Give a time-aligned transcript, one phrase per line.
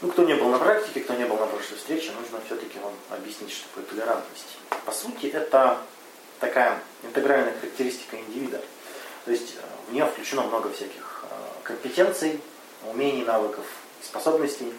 [0.00, 2.94] Ну, кто не был на практике, кто не был на прошлой встрече, нужно все-таки вам
[3.10, 4.58] объяснить, что такое толерантность.
[4.86, 5.78] По сути, это
[6.38, 8.60] такая интегральная характеристика индивида.
[9.24, 11.34] То есть э, в нее включено много всяких э,
[11.64, 12.40] компетенций,
[12.88, 13.66] умений, навыков,
[14.00, 14.72] способностей,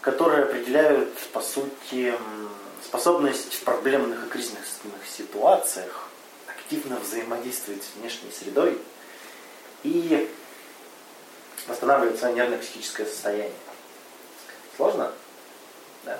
[0.00, 2.14] которые определяют, по сути,
[2.82, 4.64] способность в проблемных и кризисных
[5.06, 6.08] ситуациях
[6.46, 8.78] активно взаимодействовать с внешней средой
[9.82, 10.26] и
[11.68, 13.52] восстанавливать свое нервно-психическое состояние.
[14.76, 15.12] Сложно?
[16.04, 16.18] Да.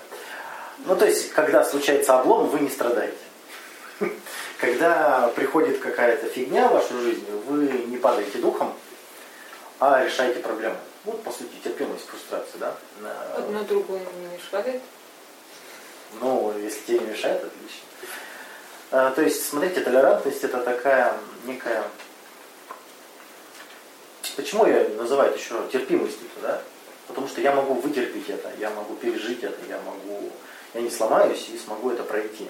[0.79, 3.17] Ну, то есть, когда случается облом, вы не страдаете.
[4.59, 8.75] Когда приходит какая-то фигня в вашу жизнь, вы не падаете духом,
[9.79, 10.77] а решаете проблему.
[11.05, 12.77] Вот, по сути, терпимость, фрустрация, да?
[13.37, 14.83] Одно другому не мешает?
[16.21, 17.81] Ну, если тебе не мешает, отлично.
[18.91, 21.15] А, то есть, смотрите, толерантность это такая
[21.45, 21.85] некая...
[24.37, 26.61] Почему я называю это еще терпимостью, да?
[27.11, 30.31] Потому что я могу вытерпеть это, я могу пережить это, я могу...
[30.75, 32.49] Я не сломаюсь и смогу это пройти.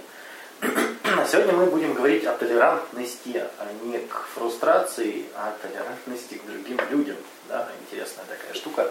[1.30, 6.78] Сегодня мы будем говорить о толерантности, а не к фрустрации, а о толерантности к другим
[6.90, 7.16] людям.
[7.48, 7.66] Да?
[7.80, 8.90] Интересная такая штука.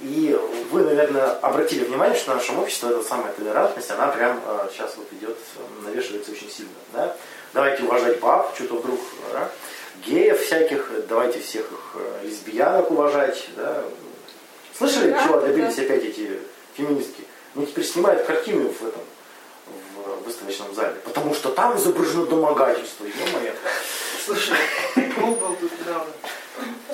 [0.00, 0.36] И
[0.72, 4.96] вы, наверное, обратили внимание, что в нашем обществе эта самая толерантность, она прям э, сейчас
[4.96, 5.38] вот идет,
[5.84, 6.72] навешивается очень сильно.
[6.92, 7.16] Да?
[7.52, 8.98] Давайте уважать баб, что-то вдруг,
[9.32, 9.48] да?
[10.04, 13.48] геев всяких, давайте всех их э, лесбиянок уважать.
[13.56, 13.84] Да?
[14.76, 15.82] Слышали, да, чего добились да.
[15.82, 16.38] опять эти
[16.76, 17.24] феминистки?
[17.54, 19.02] Они теперь снимают картины в этом
[19.96, 23.52] в выставочном зале, потому что там изображено домогательство, ё-моё.
[24.24, 24.56] Слушай,
[24.94, 26.12] прикол был тут недавно.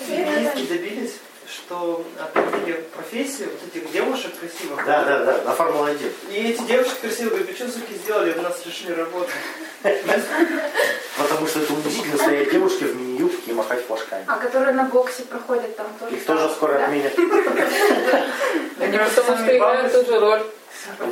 [0.06, 1.12] Феминистки добились
[1.50, 4.84] что определили профессию вот этих девушек красивых.
[4.86, 6.12] Да, да, да, на Формула-1.
[6.30, 9.30] И эти девушки красивые говорят, что, суки, сделали, у нас решили работу.
[9.82, 14.24] Потому что это унизительно стоять девушки в мини-юбке и махать флажками.
[14.26, 16.16] А которые на боксе проходят там тоже.
[16.16, 17.12] Их тоже скоро отменят.
[18.78, 20.42] Они потому что играют ту же роль.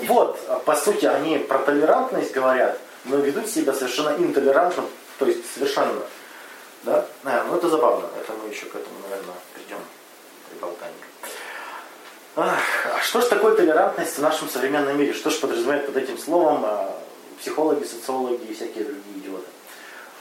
[0.07, 4.85] Вот, по сути, они про толерантность говорят, но ведут себя совершенно интолерантно,
[5.19, 6.01] то есть совершенно.
[6.85, 7.05] Да?
[7.25, 9.79] А, ну это забавно, это мы еще к этому, наверное, придем
[10.49, 10.95] при болтании.
[12.37, 15.13] Ах, а что же такое толерантность в нашем современном мире?
[15.13, 16.97] Что же подразумевает под этим словом а,
[17.39, 19.49] психологи, социологи и всякие другие идиоты?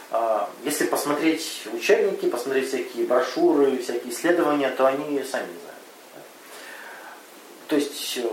[0.09, 5.77] А, если посмотреть учебники, посмотреть всякие брошюры, всякие исследования, то они сами не знают.
[7.67, 8.27] То есть э,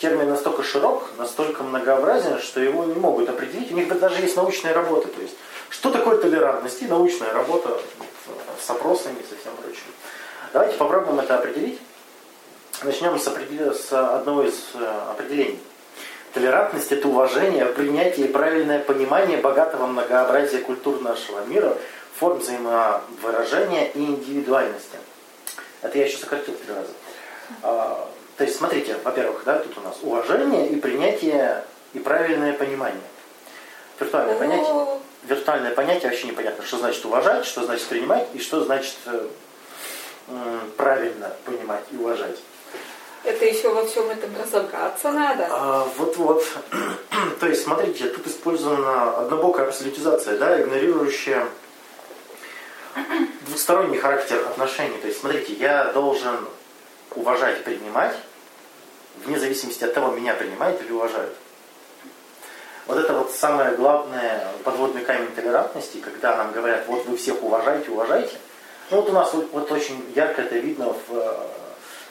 [0.00, 3.72] термин настолько широк, настолько многообразен, что его не могут определить.
[3.72, 5.08] У них даже есть научные работы.
[5.08, 5.34] То есть,
[5.70, 7.80] что такое толерантность и научная работа
[8.64, 9.82] с опросами и со всем прочим.
[10.52, 11.80] Давайте попробуем это определить.
[12.82, 13.74] Начнем с, определ...
[13.74, 15.58] с одного из э, определений.
[16.36, 21.78] Толерантность– это уважение, принятие и правильное понимание богатого многообразия культур нашего мира,
[22.14, 24.98] форм взаимовыражения и индивидуальности.
[25.80, 26.90] Это я еще сократил три раза.
[27.62, 31.64] А, то есть, смотрите, во-первых, да, тут у нас уважение и принятие
[31.94, 33.00] и правильное понимание.
[33.98, 38.96] Виртуальное понятие, виртуальное понятие вообще непонятно, что значит уважать, что значит принимать и что значит
[39.06, 39.26] э,
[40.76, 42.36] правильно понимать и уважать.
[43.26, 45.48] Это еще во всем этом разобраться надо.
[45.50, 46.44] А, вот-вот.
[47.40, 51.44] То есть, смотрите, тут использована однобокая абсолютизация, да, игнорирующая
[53.48, 54.96] двусторонний характер отношений.
[54.98, 56.36] То есть, смотрите, я должен
[57.16, 58.14] уважать, принимать,
[59.24, 61.34] вне зависимости от того, меня принимают или уважают.
[62.86, 67.90] Вот это вот самое главное подводный камень толерантности, когда нам говорят, вот вы всех уважаете,
[67.90, 68.36] уважайте.
[68.92, 71.65] Ну вот у нас вот, вот очень ярко это видно в,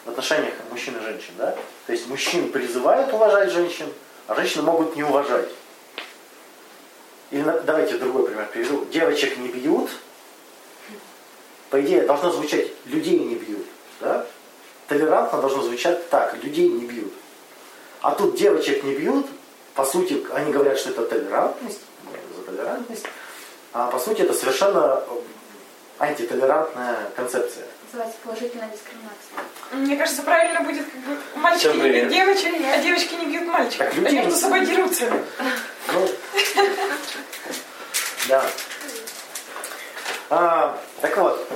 [0.06, 1.34] в отношениях мужчин и женщин.
[1.38, 1.56] Да?
[1.88, 3.88] То есть мужчин призывают уважать женщин,
[4.28, 5.50] а женщины могут не уважать.
[7.32, 8.86] Или давайте другой пример приведу.
[8.86, 9.90] Девочек не бьют.
[11.70, 13.66] По идее, должно звучать людей не бьют.
[14.00, 14.26] Да?
[14.88, 17.12] Толерантно должно звучать так, людей не бьют.
[18.02, 19.26] А тут девочек не бьют,
[19.74, 21.82] по сути, они говорят, что это толерантность,
[22.36, 23.06] за толерантность,
[23.74, 25.04] а по сути это совершенно
[25.98, 27.66] антитолерантная концепция.
[27.96, 29.38] Называется положительная дискриминация.
[29.72, 33.88] Мне кажется, правильно будет как бы мальчики не бьют девочек, а девочки не бьют мальчиков.
[33.88, 34.08] Так, люди...
[34.08, 35.14] Они между собой дерутся.
[35.94, 36.10] Ну,
[38.28, 38.46] да.
[40.30, 41.48] А, так вот.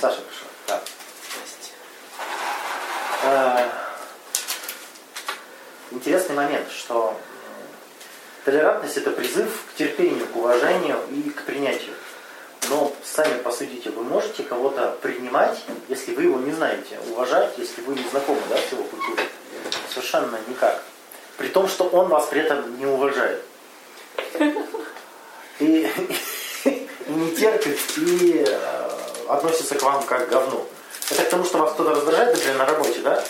[0.00, 0.48] Саша пришел.
[0.66, 0.82] Да.
[3.22, 3.68] А,
[5.92, 7.16] интересный момент, что
[8.44, 11.94] Толерантность– это призыв к терпению, к уважению и к принятию.
[12.70, 17.94] Но сами посудите, вы можете кого-то принимать, если вы его не знаете, уважать, если вы
[17.94, 19.24] не знакомы да, с его культурой?
[19.90, 20.82] Совершенно никак.
[21.36, 23.42] При том, что он вас при этом не уважает.
[25.60, 25.90] И,
[26.64, 28.90] и не терпит, и э,
[29.28, 30.66] относится к вам как к говну.
[31.10, 33.24] Это к тому, что вас кто-то раздражает, например, на работе, да?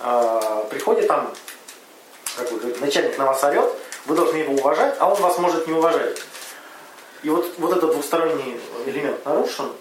[0.00, 1.32] А, приходит там,
[2.36, 3.70] как вы начальник на вас орет,
[4.06, 6.18] вы должны его уважать, а он вас может не уважать.
[7.22, 9.72] И вот, вот этот двусторонний элемент нарушен,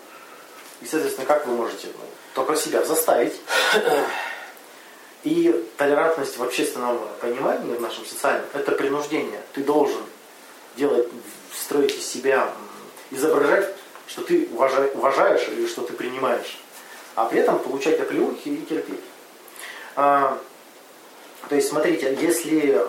[0.82, 3.34] и, соответственно, как вы можете ну, только себя заставить.
[5.24, 9.42] И толерантность в общественном понимании, в нашем социальном, это принуждение.
[9.52, 10.02] Ты должен
[10.78, 11.10] делать,
[11.54, 12.50] строить из себя,
[13.12, 13.76] изображать,
[14.08, 16.58] что ты уважаешь или что ты принимаешь,
[17.16, 19.04] а при этом получать оплеухи и терпеть.
[19.98, 20.40] А,
[21.50, 22.88] то есть, смотрите, если, э,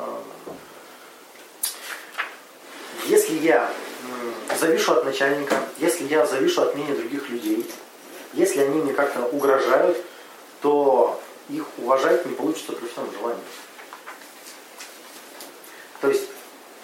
[3.07, 3.69] если я
[4.59, 7.71] завишу от начальника, если я завишу от мнения других людей,
[8.33, 9.97] если они мне как-то угрожают,
[10.61, 13.43] то их уважать не получится при всем желании.
[16.01, 16.25] То есть,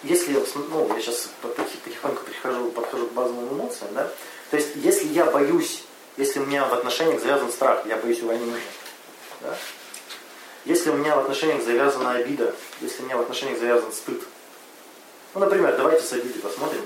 [0.02, 4.11] если, ну, я сейчас потихоньку прихожу, подхожу к базовым эмоциям, да,
[4.50, 5.84] то есть, если я боюсь,
[6.17, 8.61] если у меня в отношениях завязан страх, я боюсь увольнения,
[9.40, 9.56] да,
[10.64, 14.23] если у меня в отношениях завязана обида, если у меня в отношениях завязан стыд,
[15.34, 16.81] ну, например, давайте с обидой посмотрим.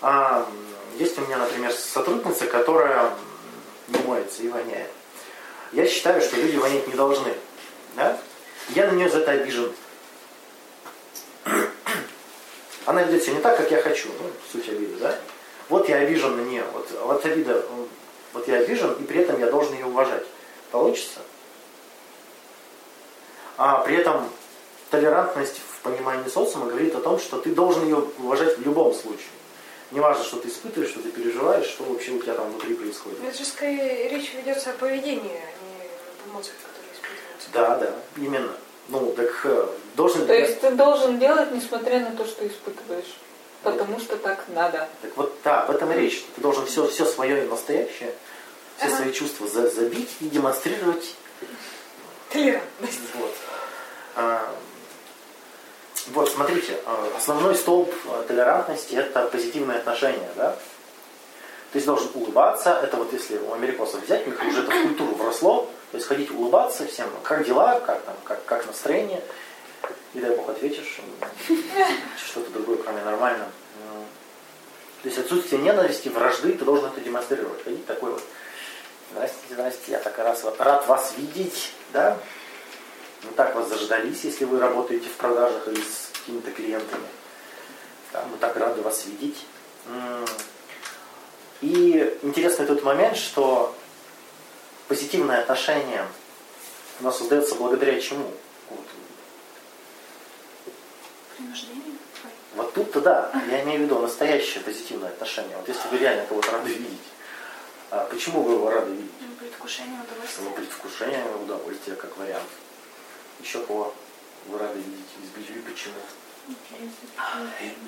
[0.00, 0.46] А,
[0.98, 3.12] есть у меня, например, сотрудница, которая
[3.88, 4.90] не моется и воняет.
[5.72, 7.32] Я считаю, что люди вонять не должны.
[7.96, 8.18] Да?
[8.70, 9.72] Я на нее за это обижен.
[12.86, 14.08] Она ведет себя не так, как я хочу.
[14.20, 15.16] Ну, суть обиды, да?
[15.68, 16.64] Вот я обижен на нее.
[16.72, 17.64] Вот, вот обида,
[18.32, 20.24] вот я обижен, и при этом я должен ее уважать.
[20.70, 21.20] Получится?
[23.56, 24.28] А при этом
[24.90, 29.30] толерантность в понимании социума говорит о том, что ты должен ее уважать в любом случае.
[29.92, 33.18] Неважно, что ты испытываешь, что ты переживаешь, что вообще у тебя там внутри происходит.
[33.24, 37.48] Это же скорее речь ведется о поведении, а не об эмоциях, которые испытываются.
[37.52, 38.52] Да, да, именно.
[38.88, 39.66] Ну, так э,
[39.96, 40.26] должен...
[40.26, 43.16] То есть ты должен делать, несмотря на то, что испытываешь.
[43.62, 44.88] Потому что так надо.
[45.00, 46.24] Так вот, да, в этом и речь.
[46.34, 48.14] Ты должен все, все свое настоящее,
[48.76, 48.96] все ага.
[48.96, 51.14] свои чувства забить и демонстрировать.
[52.30, 53.00] Толерантность.
[53.14, 53.34] Вот.
[54.16, 54.54] А,
[56.08, 60.52] вот, смотрите, а, основной столб а, толерантности– это позитивное отношение, да?
[61.72, 64.82] То есть должен улыбаться, это вот если у американцев взять, у них уже это в
[64.82, 69.22] культуру вросло, то есть ходить улыбаться всем, как дела, как там, как, как настроение,
[70.14, 71.00] и дай бог ответишь,
[72.16, 73.46] что-то другое, кроме нормально.
[75.02, 77.62] То есть отсутствие ненависти, вражды, ты должен это демонстрировать.
[77.64, 78.22] Ходить такой вот,
[79.12, 82.18] здрасте, здрасте, я так раз рад вас видеть, да?
[83.22, 87.06] Мы так вас заждались, если вы работаете в продажах или с какими-то клиентами.
[88.12, 89.44] Да, мы так рады вас видеть.
[91.60, 93.74] И интересный тот момент, что
[94.88, 96.06] позитивное отношение
[97.00, 98.32] у нас создается благодаря чему?
[98.70, 98.84] Вот.
[101.36, 101.96] Принуждение?
[102.56, 105.56] Вот тут-то да, я имею в виду настоящее позитивное отношение.
[105.56, 106.98] Вот если вы реально кого-то рады видеть,
[107.90, 109.10] а почему вы его рады видеть?
[109.20, 110.44] Ну, предвкушение удовольствия.
[110.44, 112.48] Ну, предвкушение удовольствия, как вариант.
[113.42, 113.94] Еще кого
[114.46, 115.62] вы рады видеть из белья?
[115.66, 115.94] Почему?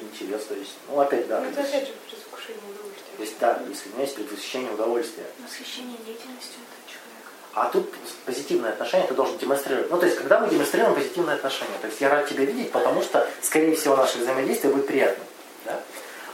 [0.01, 1.41] Интерес, то есть, ну опять, да.
[1.41, 3.17] Ну, это опять же предвкушение удовольствия.
[3.17, 5.27] То есть, да, если у меня есть предвосхищение удовольствия.
[5.43, 7.31] Восхищение деятельностью этого человека.
[7.55, 7.93] А тут
[8.25, 9.91] позитивное отношение ты должен демонстрировать.
[9.91, 13.03] Ну, то есть, когда мы демонстрируем позитивное отношение, то есть я рад тебя видеть, потому
[13.03, 15.27] что, скорее всего, наше взаимодействие будет приятным.
[15.65, 15.81] Да?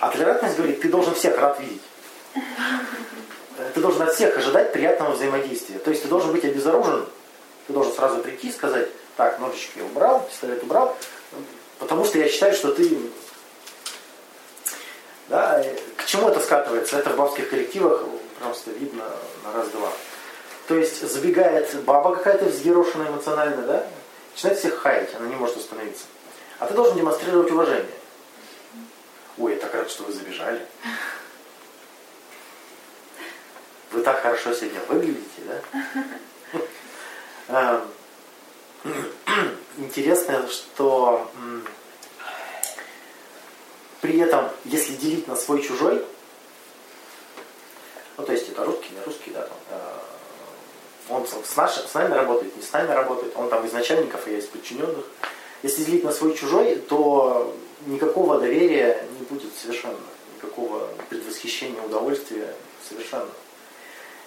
[0.00, 1.82] А толерантность говорит, ты должен всех рад видеть.
[3.74, 5.78] Ты должен от всех ожидать приятного взаимодействия.
[5.78, 7.08] То есть ты должен быть обезоружен,
[7.66, 10.96] ты должен сразу прийти и сказать, так, ножички убрал, пистолет убрал,
[11.80, 12.96] потому что я считаю, что ты...
[15.26, 15.62] Да,
[15.96, 16.96] к чему это скатывается?
[16.98, 18.04] Это в бабских коллективах
[18.38, 19.04] просто видно
[19.44, 19.92] на раз-два.
[20.68, 23.86] То есть забегает баба какая-то взъерошенная эмоционально, да,
[24.32, 26.04] начинает всех хаять, она не может остановиться.
[26.60, 27.86] А ты должен демонстрировать уважение.
[29.36, 30.64] Ой, я так рад, что вы забежали.
[33.90, 35.42] Вы так хорошо сегодня выглядите,
[37.48, 37.82] да?
[39.78, 41.30] интересно, что
[44.00, 46.04] при этом, если делить на свой-чужой,
[48.16, 49.98] ну, то есть это русский, не русский, да, там, э,
[51.08, 54.32] он с, наш, с нами работает, не с нами работает, он там из начальников, и
[54.32, 55.04] я из подчиненных.
[55.62, 57.54] Если делить на свой-чужой, то
[57.86, 59.98] никакого доверия не будет совершенно,
[60.36, 62.54] никакого предвосхищения удовольствия
[62.88, 63.30] совершенно.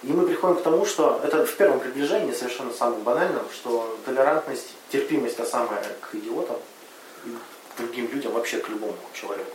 [0.03, 4.74] И мы приходим к тому, что это в первом приближении совершенно самым банальным, что толерантность,
[4.89, 6.58] терпимость та самая к идиотам
[7.24, 9.51] к другим людям, вообще к любому человеку,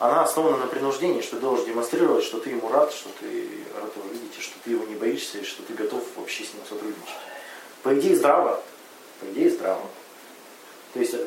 [0.00, 3.48] она основана на принуждении, что ты должен демонстрировать, что ты ему рад, что ты
[3.80, 6.64] рад его видеть, что ты его не боишься, и что ты готов вообще с ним
[6.68, 7.14] сотрудничать.
[7.84, 8.60] По идее здраво.
[9.20, 9.86] По идее здраво.
[10.92, 11.24] То есть э,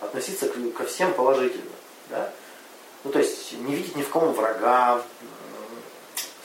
[0.00, 1.72] относиться ко всем положительно.
[2.08, 2.32] Да?
[3.02, 5.02] Ну, то есть не видеть ни в ком врага,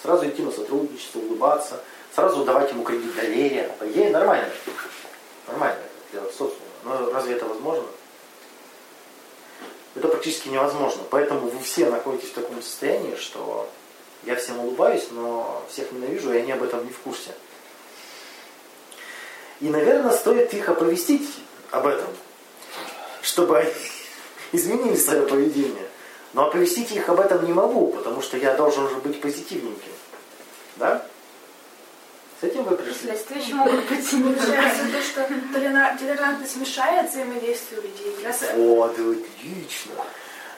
[0.08, 1.84] сразу идти на сотрудничество, улыбаться,
[2.16, 3.70] сразу давать ему кредит доверия.
[3.78, 4.50] По идее нормально.
[5.48, 5.82] Нормально
[6.14, 6.54] для социума.
[6.86, 7.84] Но разве это возможно?
[9.96, 11.04] Это практически невозможно.
[11.10, 13.70] Поэтому вы все находитесь в таком состоянии, что
[14.24, 17.32] я всем улыбаюсь, но всех ненавижу, и они об этом не в курсе.
[19.60, 21.28] И, наверное, стоит их оповестить
[21.72, 22.08] об этом,
[23.22, 23.74] чтобы они
[24.54, 25.87] изменили свое поведение.
[26.38, 29.92] Но оповестить их об этом не могу, потому что я должен уже быть позитивненьким.
[30.76, 31.04] Да?
[32.40, 32.94] С этим вы пришли?
[32.94, 34.08] Следствия еще могут быть.
[34.12, 38.16] Получается то, что толерантность мешает взаимодействию людей.
[38.54, 39.94] Вот, отлично.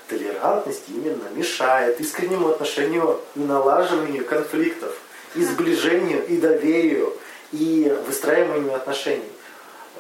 [0.10, 4.94] Толерантность именно мешает искреннему отношению и налаживанию конфликтов,
[5.36, 7.18] и сближению, и доверию,
[7.54, 9.32] и выстраиванию отношений.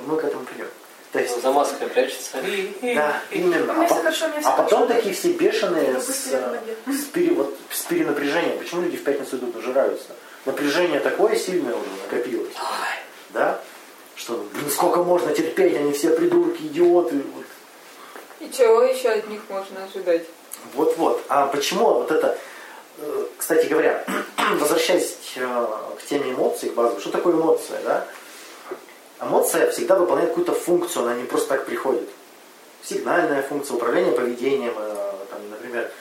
[0.06, 0.68] Мы к этому придем.
[1.12, 2.38] То есть, за маской прячется.
[2.82, 3.84] Да, именно.
[3.84, 8.60] А, хорошо, а потом такие все бешеные с, с, пере, вот, с перенапряжением.
[8.60, 10.10] Почему люди в пятницу идут нажираются?
[10.46, 12.54] Напряжение такое сильное уже накопилось.
[13.30, 13.60] Да?
[14.16, 17.24] Что, блин, сколько можно терпеть, они все придурки, идиоты.
[18.40, 20.26] И чего еще от них можно ожидать?
[20.76, 21.24] Вот-вот.
[21.28, 22.38] А почему вот это,
[23.00, 24.06] э, кстати говоря,
[24.60, 28.06] возвращаясь э, к теме эмоций, к базовой, что такое эмоция, да?
[29.22, 32.08] Эмоция всегда выполняет какую-то функцию, она не просто так приходит.
[32.84, 35.92] Сигнальная функция, управление поведением, э, там, например,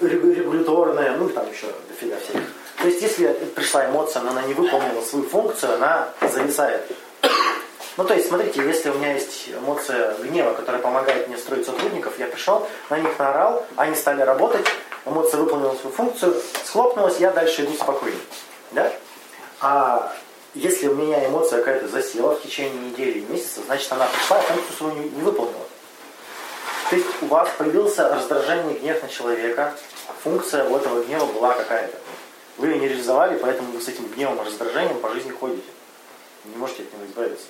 [0.00, 2.48] регуляторная, ну там еще дофига всяких.
[2.80, 6.82] То есть, если пришла эмоция, но она не выполнила свою функцию, она зависает.
[7.96, 12.18] Ну, то есть, смотрите, если у меня есть эмоция гнева, которая помогает мне строить сотрудников,
[12.18, 14.64] я пришел, на них наорал, они стали работать,
[15.04, 18.16] эмоция выполнила свою функцию, схлопнулась, я дальше иду спокойно.
[18.70, 18.92] Да?
[19.60, 20.12] А
[20.54, 24.42] если у меня эмоция какая-то засела в течение недели и месяца, значит, она пришла, а
[24.42, 25.66] функцию свою не, не выполнила.
[26.90, 29.74] То есть у вас появился раздражение, гнев на человека,
[30.22, 31.98] функция у этого гнева была какая-то.
[32.56, 35.68] Вы ее не реализовали, поэтому вы с этим гневом и раздражением по жизни ходите.
[36.44, 37.46] Не можете от него избавиться.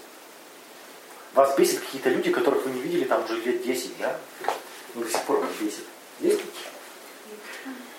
[1.34, 4.16] Вас бесит какие-то люди, которых вы не видели там уже лет 10, да?
[4.94, 5.84] И до сих пор вас бесит.
[6.20, 6.42] Есть э,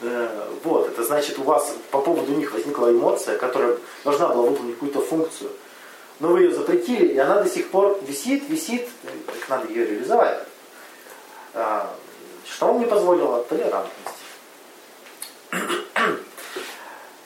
[0.01, 5.01] вот, это значит, у вас по поводу них возникла эмоция, которая должна была выполнить какую-то
[5.01, 5.51] функцию.
[6.20, 8.88] Но вы ее запретили, и она до сих пор висит, висит,
[9.25, 10.39] так надо ее реализовать.
[11.53, 11.94] А,
[12.46, 13.44] что вам не позволило?
[13.44, 13.94] Толерантность.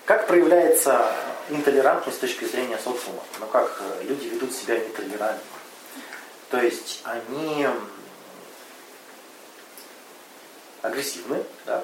[0.06, 1.12] Как проявляется
[1.50, 3.24] интолерантность с точки зрения социума?
[3.39, 5.42] Ну как э, люди ведут себя нетолерантно?
[6.50, 7.68] То есть они
[10.82, 11.84] агрессивны, да?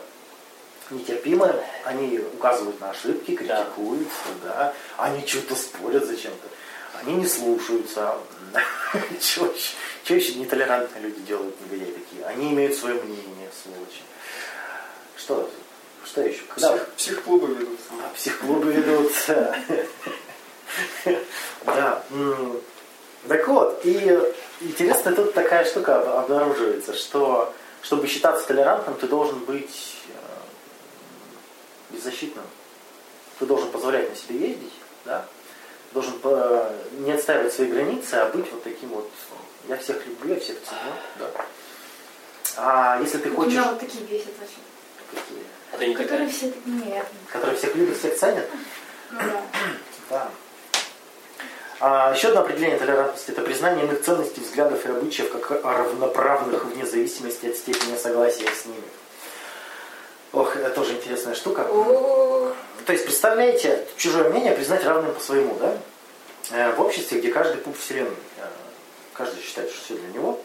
[0.92, 1.54] Нетерпимы,
[1.86, 4.08] они указывают на ошибки, критикуют,
[4.44, 4.54] да.
[4.54, 6.48] да, они что-то спорят зачем-то,
[7.02, 8.16] они не слушаются.
[9.20, 9.52] Чего
[10.08, 12.26] еще нетолерантные люди делают, негодяи такие?
[12.26, 14.02] Они имеют свое мнение, сволочи.
[15.16, 15.50] Что?
[16.04, 16.42] Что еще?
[16.50, 16.72] Когда...
[16.74, 17.80] Псих, психклубы ведут.
[17.92, 19.12] А, психклубы ведут.
[21.66, 22.04] Да.
[23.28, 24.18] Так вот, и
[24.62, 30.29] интересно, тут такая штука обнаруживается, что чтобы считаться толерантным, ты должен быть э,
[31.90, 32.46] беззащитным.
[33.40, 34.74] Ты должен позволять на себе ездить,
[35.06, 35.26] да?
[35.90, 36.14] Ты должен
[37.00, 39.10] не отстаивать свои границы, а быть вот таким вот,
[39.68, 41.32] я всех люблю, я всех ценю, да?
[42.58, 43.54] А если ты хочешь...
[43.54, 44.58] Меня вот такие бесят вообще.
[45.10, 45.44] Какие?
[45.78, 47.06] Ты не которые все нет.
[47.32, 48.48] Которые всех любят, всех ценят?
[49.12, 49.42] Ну да.
[50.10, 50.32] Да.
[51.82, 56.86] А еще одно определение толерантности– это признание иных ценностей, взглядов и обычаев как равноправных вне
[56.86, 58.84] зависимости от степени согласия с ними.
[60.32, 61.64] Ох, это тоже интересная штука.
[61.64, 65.78] То есть, представляете, чужое мнение признать равным по своему, да?
[66.52, 68.46] Э, в обществе, где каждый пуп вселенной, э,
[69.14, 70.40] каждый считает, что все для него,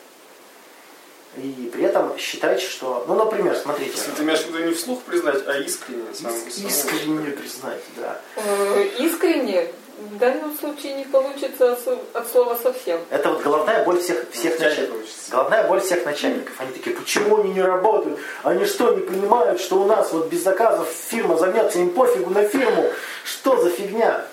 [1.36, 3.92] и при этом считать, что, ну, например, смотрите.
[3.96, 6.14] Если ты имеешь в виду не вслух признать, а искренне.
[6.14, 8.20] Сам, искренне признать, да.
[8.36, 11.76] Э, искренне в данном случае не получится
[12.12, 13.00] от слова совсем.
[13.10, 14.96] Это вот головная боль всех, всех начальников.
[15.30, 16.54] Головная боль всех начальников.
[16.58, 18.18] Они такие, почему они не работают?
[18.42, 22.44] Они что, не понимают, что у нас вот без заказов фирма замнется, им пофигу на
[22.44, 22.90] фирму.
[23.24, 24.24] Что за фигня?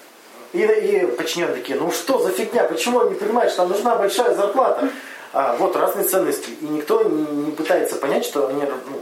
[0.54, 2.64] И, и подчиненные такие, ну что за фигня?
[2.66, 4.90] Почему они не понимают, что нам нужна большая зарплата?
[5.34, 6.50] А, вот разные ценности.
[6.60, 9.02] И никто не, не пытается понять, что они ну,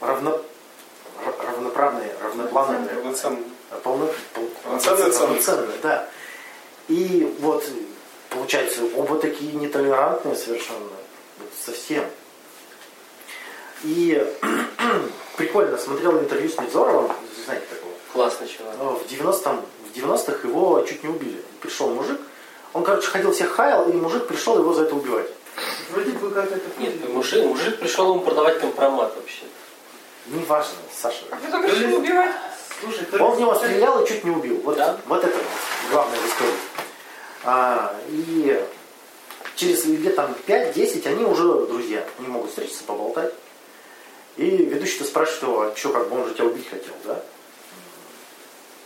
[0.00, 0.40] равно,
[1.46, 2.88] равноправные, равноплановые.
[2.96, 3.44] Равноценные.
[3.82, 4.08] Полно,
[4.64, 6.08] полноценные, полноценные, да.
[6.88, 7.64] И вот
[8.30, 10.80] получается, оба такие нетолерантные совершенно.
[11.38, 12.04] Вот совсем.
[13.82, 14.24] И
[15.36, 17.12] прикольно смотрел интервью с Невзоровым,
[17.44, 17.92] знаете такого?
[18.12, 18.78] Классный человек.
[18.78, 21.42] В 90-м, в 90-х его чуть не убили.
[21.60, 22.20] Пришел мужик,
[22.72, 25.30] он, короче, ходил всех хаял, и мужик пришел его за это убивать.
[25.90, 26.64] Вроде бы как это...
[26.78, 29.44] Нет, мужик, мужик пришел ему продавать компромат вообще.
[30.26, 31.24] Неважно, Саша.
[31.30, 32.34] А потом решил убивать?
[32.80, 34.60] Слушай, Он в него стрелял и чуть не убил.
[34.62, 34.98] Вот, Да?
[35.06, 35.44] вот это вот
[35.90, 36.54] главное в истории.
[37.44, 38.64] А, и
[39.54, 42.04] через лет там 5-10 они уже друзья.
[42.18, 43.32] Они могут встретиться, поболтать.
[44.36, 47.22] И ведущий-то спрашивает его, а что, как бы он же тебя убить хотел, да?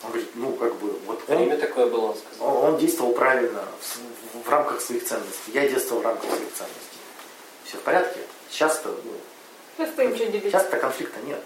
[0.03, 2.57] Он говорит, ну, как бы, вот он, Время такое было, он сказал.
[2.57, 5.51] он, он действовал правильно в, в- в рамках своих ценностей.
[5.53, 6.99] Я действовал в рамках своих ценностей.
[7.65, 8.21] Все в порядке.
[8.49, 9.13] Сейчас-то, ну.
[10.51, 11.41] Сейчас-то конфликта нет.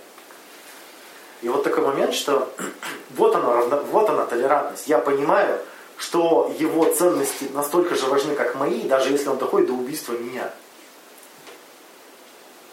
[1.43, 2.53] И вот такой момент, что
[3.11, 4.87] вот она, вот она толерантность.
[4.87, 5.61] Я понимаю,
[5.97, 10.51] что его ценности настолько же важны, как мои, даже если он доходит до убийства меня.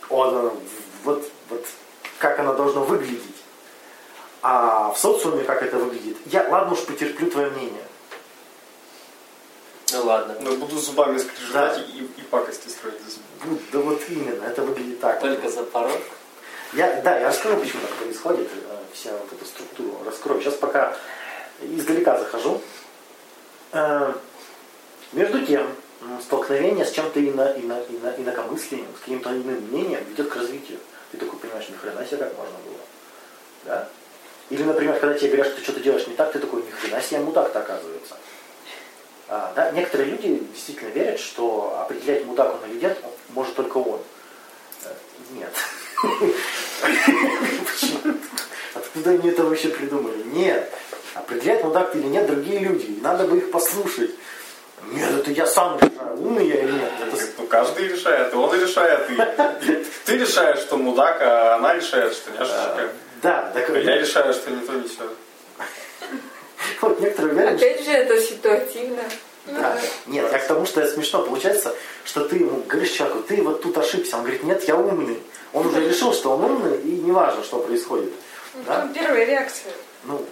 [0.10, 0.50] Он, э,
[1.04, 1.66] вот, вот
[2.18, 3.22] как она должна выглядеть.
[4.42, 6.18] А в социуме как это выглядит?
[6.26, 7.84] Я, ладно уж, потерплю твое мнение.
[9.94, 10.36] Ну ладно.
[10.40, 11.82] Но буду зубами скрежетать Да.
[11.82, 13.26] и, и пакости строить за собой.
[13.46, 15.20] Ну, да вот именно, это выглядит так.
[15.20, 16.00] Только за порог.
[16.74, 20.42] Я, да, я раскрою, почему так происходит, э, вся вот эту структуру раскрою.
[20.42, 20.96] Сейчас пока
[21.62, 22.62] издалека захожу.
[23.74, 24.14] Э,
[25.12, 25.68] Между тем,
[26.22, 30.80] столкновение с чем-то ино, ино, ино, инакомыслием, с каким-то иным мнением ведет к развитию.
[31.12, 32.78] Ты такой понимаешь, ни хрена себе как можно было.
[33.66, 33.90] Да?
[34.50, 37.02] Или, например, когда тебе говорят, что ты что-то делаешь не так, ты такой, ни хрена
[37.02, 38.16] себе мудак-то оказывается.
[39.28, 39.72] А, да?
[39.72, 42.98] Некоторые люди действительно верят, что определять, мудак он или нет,
[43.30, 44.00] может только он.
[44.86, 44.94] Э,
[45.34, 45.54] Нет.
[46.82, 48.16] Почему?
[48.74, 50.24] Откуда они это вообще придумали?
[50.26, 50.72] Нет.
[51.14, 52.86] Определять мудак ты или нет другие люди.
[52.86, 54.12] И надо бы их послушать.
[54.92, 56.92] Нет, это я сам решаю, умный я или нет.
[57.06, 59.10] Это Ну, каждый решает, и он решает.
[59.12, 62.90] И ты решаешь, что мудак, а она решает, что няшечка.
[63.22, 65.04] Да, так А я решаю, что не то, не все.
[66.82, 69.04] вот некоторые уверены, Опять же, это ситуативно.
[69.46, 69.80] Да.
[70.06, 71.24] Нет, я к тому, что это смешно.
[71.24, 74.18] Получается, что ты ему говоришь человеку, ты вот тут ошибся.
[74.18, 75.20] Он говорит, нет, я умный.
[75.54, 78.12] Он уже решил, что он умный, и неважно, что происходит.
[78.68, 78.86] Да?
[78.86, 79.74] Ну, Первая реакция.
[80.04, 80.26] Ну,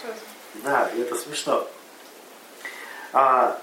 [0.00, 0.18] Сразу.
[0.64, 1.66] Да, и это смешно.
[3.12, 3.58] А,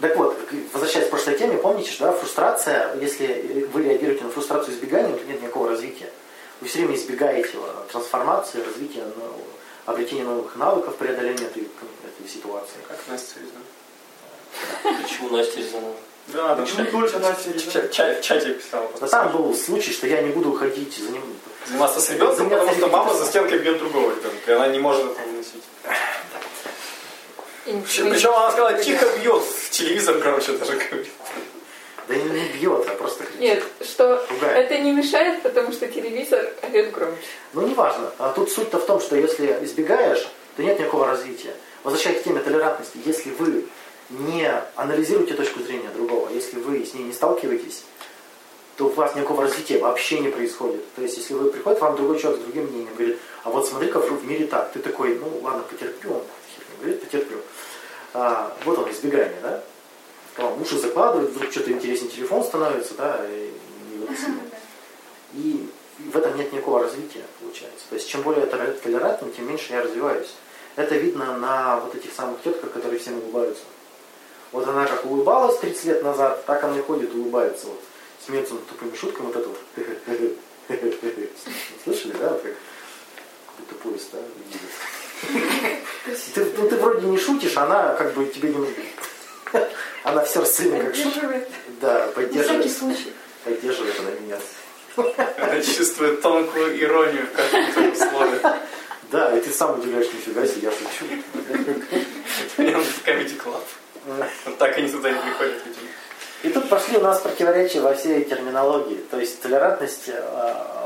[0.00, 0.36] так вот,
[0.72, 5.24] возвращаясь к прошлой теме, помните, что да, фрустрация, если вы реагируете на фрустрацию избеганием, то
[5.24, 6.10] нет никакого развития.
[6.60, 7.58] Вы все время избегаете
[7.90, 9.32] трансформации, развития, ну,
[9.84, 12.78] обретения новых навыков преодоления этой, этой ситуации.
[12.88, 13.60] Как Настя Резина.
[15.02, 15.94] Почему Настя Резанова?
[16.28, 17.72] Да, там Почему только Настя Резина?
[17.72, 18.90] ча- ча- чатик писал.
[19.00, 21.22] Но там был случай, что я не буду ходить за ним.
[21.66, 25.04] Заниматься с ребенком, потому что мама за стенкой бьет другого ребенка, и она не может
[25.04, 25.62] этого выносить.
[27.64, 29.42] Причем она сказала, тихо бьет.
[29.70, 31.08] Телевизор, короче, даже говорит.
[32.08, 33.40] Да не, не бьет, а просто кричит.
[33.40, 34.56] Нет, что Пугает.
[34.70, 37.18] это не мешает, потому что телевизор орет громче.
[37.52, 38.12] Ну, неважно.
[38.18, 40.24] А тут суть-то в том, что если избегаешь,
[40.56, 41.52] то нет никакого развития.
[41.82, 43.64] Возвращаясь к теме толерантности, если вы
[44.10, 47.84] не анализируете точку зрения другого, если вы с ней не сталкиваетесь,
[48.76, 50.82] то у вас никакого развития вообще не происходит.
[50.94, 54.00] То есть, если вы приходит вам другой человек с другим мнением, говорит, а вот смотри-ка,
[54.00, 54.72] в в мире так.
[54.72, 56.22] Ты такой, ну ладно, потерплю, он
[56.80, 57.38] говорит, потерплю.
[58.12, 59.62] А, вот он, избегание, да?
[60.36, 63.50] Там уши закладывает, вдруг что-то интереснее телефон становится, да, и.
[65.32, 67.84] И в этом нет никакого развития, получается.
[67.90, 70.34] То есть, чем более я толер- толерантен, тем меньше я развиваюсь.
[70.76, 73.62] Это видно на вот этих самых тетках, которые всем улыбаются.
[74.52, 77.66] Вот она как улыбалась 30 лет назад, так она и ходит, улыбается.
[77.66, 77.80] Вот.
[78.24, 79.58] Смеется над тупыми шутками, вот это вот.
[81.84, 82.30] Слышали, да?
[82.30, 82.54] Вот как
[83.58, 84.18] будто поезд, да.
[86.34, 88.74] Ты, ну, ты вроде не шутишь, она как бы тебе не...
[90.02, 90.92] Она все расценена как.
[90.92, 91.48] Поддерживает.
[91.80, 92.72] Да, На всякий поддерживает.
[92.76, 93.12] случай.
[93.44, 94.38] Поддерживает она меня.
[95.38, 98.40] Она чувствует тонкую иронию в слове.
[99.10, 101.22] Да, и ты сам удивляешь, нифига себе, я шучу.
[102.56, 103.62] Прям в Comedy Club.
[104.58, 105.62] Так они туда и приходят.
[106.42, 109.04] И тут пошли у нас противоречия во всей терминологии.
[109.10, 110.22] То есть толерантность, э,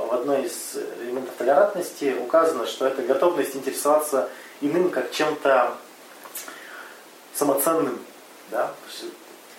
[0.08, 4.28] в одной из элементов толерантности указано, что это готовность интересоваться
[4.60, 5.74] иным как чем-то
[7.34, 7.98] самоценным,
[8.50, 8.70] да?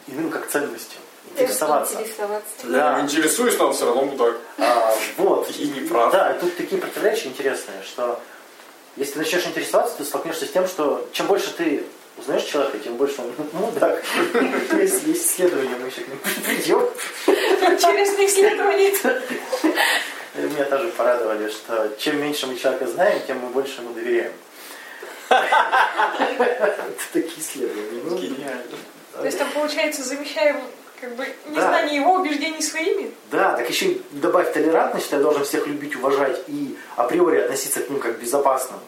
[0.07, 0.99] иным как ценностью.
[1.31, 1.95] Интересоваться.
[1.95, 2.55] Интересоваться.
[2.63, 2.99] Да.
[3.01, 4.37] Интересуюсь, но он все равно мудак.
[4.57, 5.49] А, вот.
[5.51, 6.11] И не прав.
[6.11, 8.19] Да, и тут такие противоречия интересные, что
[8.97, 11.85] если начнешь интересоваться, ты столкнешься с тем, что чем больше ты
[12.21, 14.03] узнаешь человека, тем больше он мудак.
[14.73, 16.79] Есть, есть исследования, мы еще к ним придем.
[17.27, 18.93] Интересное исследование.
[20.35, 24.31] И Меня тоже порадовали, что чем меньше мы человека знаем, тем мы больше ему доверяем.
[25.29, 28.01] Это такие исследования.
[28.05, 28.63] Ну, Гениально.
[29.13, 30.61] То есть там, получается, замещаем
[30.99, 31.51] как бы Да.
[31.51, 33.11] незнание его убеждений своими.
[33.31, 37.81] Да, так еще и добавь толерантность, что я должен всех любить, уважать и априори относиться
[37.81, 38.79] к ним как к безопасным.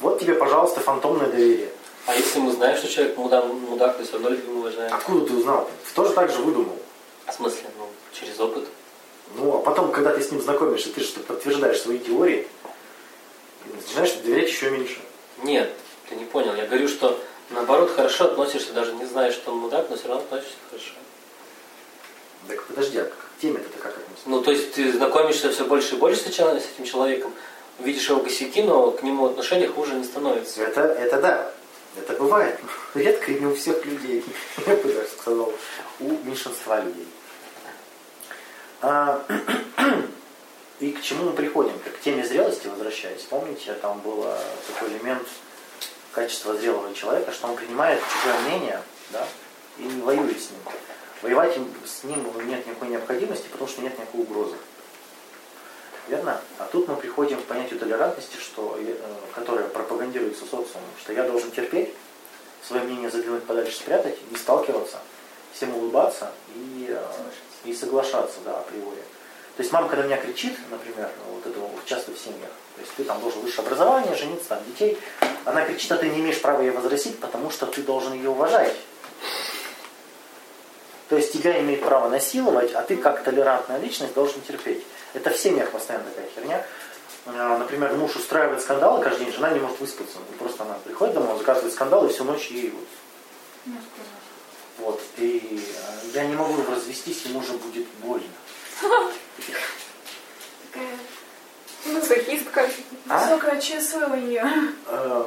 [0.00, 1.68] Вот тебе, пожалуйста, фантомное доверие.
[2.08, 4.94] А если мы знаем, что человек мудак, мудак то все равно любим уважаем?
[4.94, 5.70] Откуда ты узнал?
[5.94, 6.78] Тоже так же выдумал.
[7.26, 7.86] В смысле, ну,
[8.18, 8.64] через опыт.
[9.34, 12.48] Ну, а потом, когда ты с ним знакомишься, ты же подтверждаешь свои теории.
[13.74, 14.96] начинаешь доверять еще меньше.
[15.42, 15.70] Нет,
[16.08, 16.54] ты не понял.
[16.54, 20.22] Я говорю, что наоборот хорошо относишься, даже не знаешь, что он мудак, но все равно
[20.22, 20.94] относишься хорошо.
[22.48, 24.30] Так подожди, а к теме-то как относится?
[24.30, 27.34] Ну, то есть ты знакомишься все больше и больше с этим человеком,
[27.78, 30.62] видишь его косяки, но к нему отношение хуже не становится.
[30.62, 31.52] Это, это да.
[31.98, 32.58] Это бывает.
[32.94, 34.24] Редко и не у всех людей.
[34.66, 35.52] Я бы даже сказал,
[36.00, 37.08] у меньшинства людей.
[38.80, 39.24] А,
[40.80, 41.78] и к чему мы приходим?
[41.78, 43.22] К теме зрелости возвращаясь.
[43.22, 44.24] Помните, там был
[44.66, 45.26] такой элемент
[46.12, 49.26] качества зрелого человека, что он принимает чужое мнение да,
[49.78, 50.60] и не воюет с ним.
[51.22, 54.56] Воевать с ним нет никакой необходимости, потому что нет никакой угрозы.
[56.08, 56.40] Верно?
[56.58, 58.94] А тут мы приходим к понятию толерантности, что, э,
[59.34, 61.94] которое пропагандируется социумом, что я должен терпеть,
[62.66, 64.98] свое мнение задвинуть подальше, спрятать, не сталкиваться,
[65.52, 66.98] всем улыбаться и, э,
[67.64, 69.02] и соглашаться, да, априори.
[69.56, 73.04] То есть мама, когда меня кричит, например, вот это часто в семьях, то есть ты
[73.04, 74.96] там должен высшее образование, жениться, там, детей,
[75.44, 78.74] она кричит, а ты не имеешь права ей возразить, потому что ты должен ее уважать.
[81.08, 84.84] То есть тебя имеет право насиловать, а ты как толерантная личность должен терпеть.
[85.14, 86.64] Это в семьях постоянно такая херня.
[87.26, 90.18] А, например, муж устраивает скандалы каждый день, жена не может выспаться.
[90.38, 93.74] Просто она приходит домой, заказывает скандалы, и всю ночь ей вот.
[94.78, 95.02] Вот.
[95.16, 98.26] И а, я не могу развестись, ему же будет больно.
[100.72, 100.88] Такая
[101.86, 102.68] мазохистка.
[103.06, 104.44] Высокое ЧСВ у нее.
[104.86, 105.26] Э,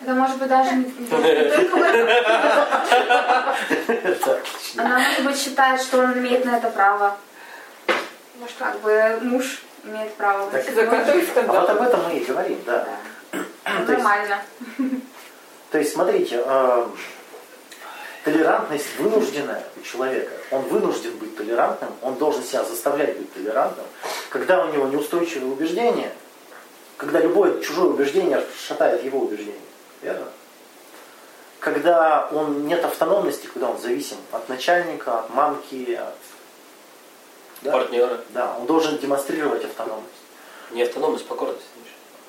[0.00, 1.28] это может быть даже не, только.
[4.76, 7.16] Она, может быть, считает, что он имеет на это право.
[8.38, 10.50] Может, как бы муж имеет право.
[10.50, 12.86] Так, а вот об этом мы и говорим, да.
[13.32, 13.40] да.
[13.86, 14.42] Нормально.
[15.70, 16.86] То есть, смотрите, э,
[18.24, 20.30] толерантность вынужденная у человека.
[20.50, 23.86] Он вынужден быть толерантным, он должен себя заставлять быть толерантным.
[24.30, 26.12] Когда у него неустойчивые убеждения,
[26.96, 29.54] когда любое чужое убеждение шатает его убеждение.
[30.02, 30.26] Верно?
[31.58, 36.14] Когда он нет автономности, когда он зависим от начальника, от мамки, от
[37.62, 37.72] да?
[37.72, 38.20] партнера.
[38.30, 40.12] Да, он должен демонстрировать автономность.
[40.70, 41.64] Не автономность, покорность.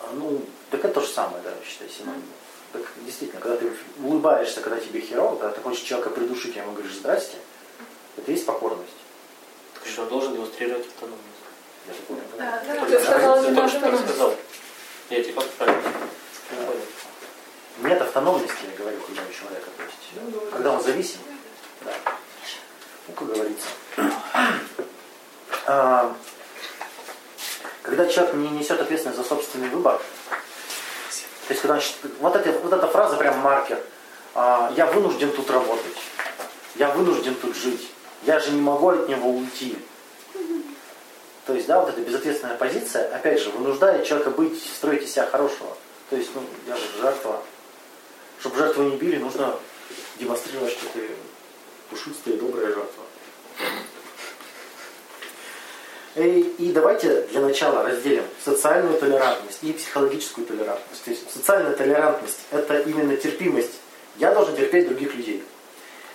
[0.01, 2.23] А, ну, так это то же самое, да, считай, синоним.
[2.71, 3.71] Так действительно, когда ты
[4.03, 7.37] улыбаешься, когда тебе херово, когда ты хочешь человека придушить, ему говоришь здрасте,
[8.17, 8.93] это есть покорность.
[9.73, 11.23] Так что он должен демонстрировать автономность.
[11.87, 12.21] Я же понял.
[12.37, 13.97] Да, да, ты сказал немножко.
[13.97, 14.35] сказал.
[15.09, 15.93] Я тебе правильно.
[17.81, 19.69] Нет автономности, я говорю, когда у человека.
[19.77, 21.19] То есть, когда он зависим.
[21.81, 21.91] Да.
[23.07, 23.67] Ну, как говорится.
[25.71, 26.15] А,
[27.83, 31.79] когда человек не несет ответственность за собственный выбор, то есть, когда,
[32.19, 33.79] вот, эта, вот эта фраза прям маркер.
[34.33, 35.95] А, я вынужден тут работать.
[36.73, 37.91] Я вынужден тут жить.
[38.23, 39.77] Я же не могу от него уйти.
[41.45, 45.27] То есть, да, вот эта безответственная позиция, опять же, вынуждает человека быть, строить из себя
[45.27, 45.77] хорошего.
[46.09, 47.43] То есть, ну, я же жертва.
[48.39, 49.55] Чтобы жертву не били, нужно
[50.17, 51.09] демонстрировать, что ты
[51.91, 53.03] пушистая и добрая жертва.
[56.15, 61.03] И, и давайте для начала разделим социальную толерантность и психологическую толерантность.
[61.03, 63.73] То есть социальная толерантность– это именно терпимость.
[64.17, 65.43] Я должен терпеть других людей.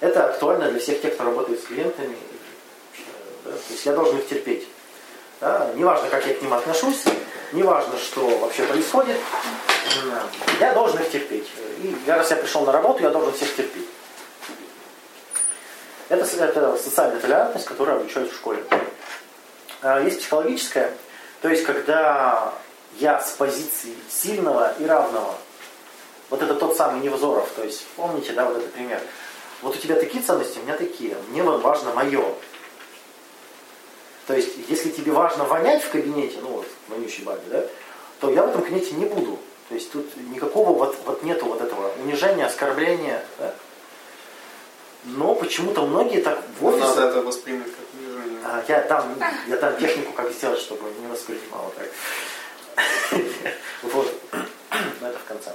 [0.01, 2.17] Это актуально для всех тех, кто работает с клиентами.
[3.45, 3.53] Да?
[3.53, 4.67] То есть я должен их терпеть.
[5.41, 5.71] Да?
[5.77, 7.05] Неважно, как я к ним отношусь,
[7.53, 9.17] неважно, что вообще происходит,
[10.61, 11.47] я должен их терпеть.
[11.83, 13.89] И раз я пришел на работу, я должен всех терпеть.
[16.09, 18.63] Это, это социальная толерантность, которую обучают в школе.
[19.85, 20.91] А, есть психологическая,
[21.43, 22.55] то есть когда
[22.99, 25.35] я с позиции сильного и равного,
[26.31, 28.99] вот это тот самый Невзоров, то есть помните, да, вот этот пример.
[29.61, 32.25] Вот у тебя такие ценности, у меня такие, мне важно мое.
[34.27, 37.67] То есть, если тебе важно вонять в кабинете, ну вот, вонючей бабе, да,
[38.21, 39.39] то я в этом кабинете не буду.
[39.69, 43.23] То есть тут никакого вот, вот нету вот этого унижения, оскорбления.
[43.39, 43.55] Да?
[45.05, 46.87] Но почему-то многие так в офисе...
[46.87, 47.69] Надо это воспринимать
[48.45, 49.17] а, я дам,
[49.49, 53.23] я дам технику, как сделать, чтобы не воспринимало так.
[53.83, 54.13] Вот.
[55.01, 55.53] Но это в конце.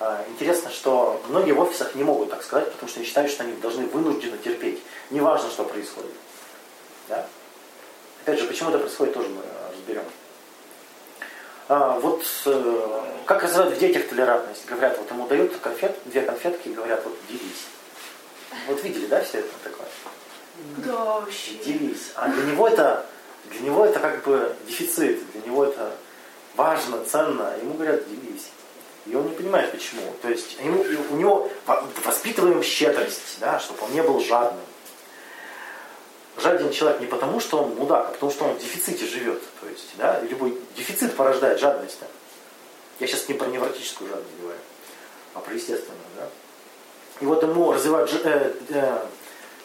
[0.00, 3.44] А, интересно, что многие в офисах не могут так сказать, потому что они считают, что
[3.44, 4.82] они должны вынужденно терпеть.
[5.10, 6.10] Неважно, что происходит.
[7.08, 7.26] Да?
[8.22, 10.04] Опять же, почему это происходит, тоже мы разберем.
[11.68, 14.66] А, вот э, как развивать в детях толерантность?
[14.66, 17.66] Говорят, вот ему дают конфет, две конфетки и говорят, вот делись.
[18.66, 19.86] Вот видели, да, все это такое?
[20.78, 21.54] Да, вообще.
[21.64, 22.12] Делись.
[22.14, 23.06] А для него это,
[23.50, 25.92] для него это как бы дефицит, для него это
[26.56, 27.54] важно, ценно.
[27.60, 28.48] Ему говорят, делись.
[29.06, 30.02] И он не понимает, почему.
[30.22, 31.50] То есть ему, у него
[32.04, 34.64] воспитываем щедрость, да, чтобы он не был жадным.
[36.38, 39.42] Жаден человек не потому, что он мудак, а потому что он в дефиците живет.
[39.60, 41.98] То есть, да, любой дефицит порождает жадность.
[42.98, 44.58] Я сейчас не про невротическую жадность говорю,
[45.34, 46.28] а про естественную, да?
[47.20, 48.98] И вот ему развивать э, э,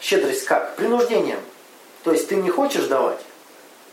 [0.02, 0.76] щедрость как?
[0.76, 1.40] Принуждением.
[2.04, 3.20] То есть ты не хочешь давать,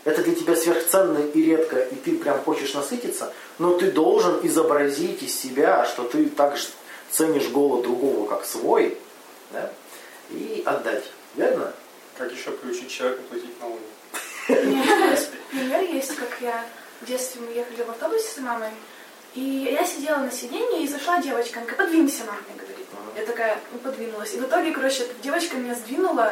[0.03, 5.21] это для тебя сверхценно и редко, и ты прям хочешь насытиться, но ты должен изобразить
[5.21, 6.67] из себя, что ты так же
[7.11, 8.97] ценишь голод другого, как свой,
[9.51, 9.71] да?
[10.31, 11.03] и отдать.
[11.35, 11.73] Верно?
[12.17, 13.81] Как еще приучить человека платить налоги?
[15.51, 16.65] Пример есть, как я
[17.01, 18.71] в детстве мы ехали в автобусе с мамой,
[19.35, 22.78] и я сидела на сиденье, и зашла девочка, она говорит, подвинься, мама мне говорит.
[23.19, 24.33] Я такая, ну, подвинулась.
[24.33, 26.31] И в итоге, короче, эта девочка меня сдвинула,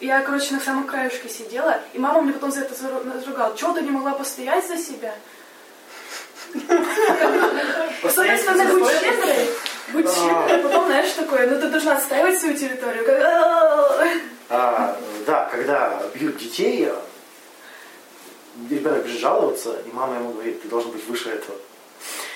[0.00, 3.56] я, короче, на самом краешке сидела, и мама мне потом за это заругала.
[3.56, 5.14] Чего ты не могла постоять за себя?
[6.52, 6.74] Надо
[8.74, 9.48] быть щедрой.
[9.94, 13.02] Быть щедрой, а потом, знаешь, такое, ну ты должна отстаивать свою территорию.
[14.50, 16.92] А, да, когда бьют детей,
[18.68, 21.56] ребенок же жалуется, и мама ему говорит, ты должен быть выше этого.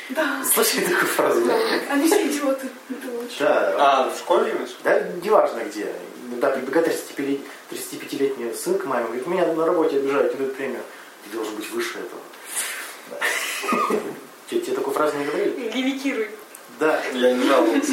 [0.09, 0.43] Да.
[0.45, 1.45] Слышали такую фразу?
[1.45, 1.57] Да?
[1.91, 2.69] Они все идиоты.
[2.89, 3.37] Это лучше.
[3.41, 3.75] Да.
[3.79, 4.55] А, в школе?
[4.83, 5.93] Да, неважно где.
[6.41, 10.83] Да, прибегает 35-летний сын к маме, говорит, меня на работе обижают, тебе премию.
[11.25, 12.21] Ты должен быть выше этого.
[14.51, 15.71] Тебе такую фразу не говорили?
[15.73, 16.31] Левитируй.
[16.79, 17.01] Да.
[17.13, 17.93] Я не жаловался.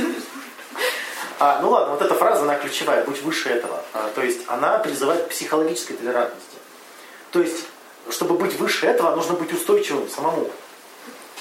[1.40, 3.84] А, ну ладно, вот эта фраза, она ключевая, будь выше этого.
[3.94, 6.58] А, то есть она призывает к психологической толерантности.
[7.32, 7.66] То есть,
[8.10, 10.50] чтобы быть выше этого, нужно быть устойчивым самому.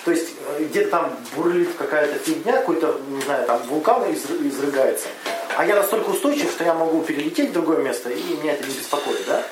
[0.07, 5.09] То есть э, где-то там бурлит какая-то фигня, какой-то, не знаю, там вулкан изрыгается.
[5.57, 8.73] А я настолько устойчив, что я могу перелететь в другое место, и меня это не
[8.73, 9.42] беспокоит, да?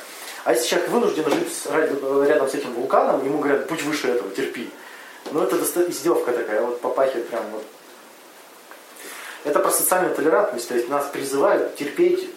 [0.45, 4.71] А если человек вынужден жить рядом с этим вулканом, ему говорят, будь выше этого, терпи.
[5.33, 5.57] Ну это
[5.91, 7.65] издевка такая, вот попахивает прям вот
[9.43, 12.31] это про социальную толерантность, то есть нас призывают терпеть,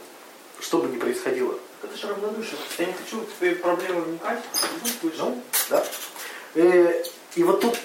[0.60, 1.54] что бы ни происходило.
[1.84, 2.58] Это же равнодушие.
[2.80, 4.40] Я не хочу в твои проблемы вникать,
[5.20, 5.86] Ну, да.
[6.56, 7.04] И, э,
[7.36, 7.78] и вот тут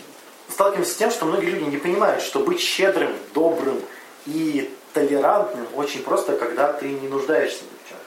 [0.52, 3.80] сталкиваемся с тем, что многие люди не понимают, что быть щедрым, добрым
[4.26, 7.98] и толерантным очень просто, когда ты не нуждаешься ни в чем.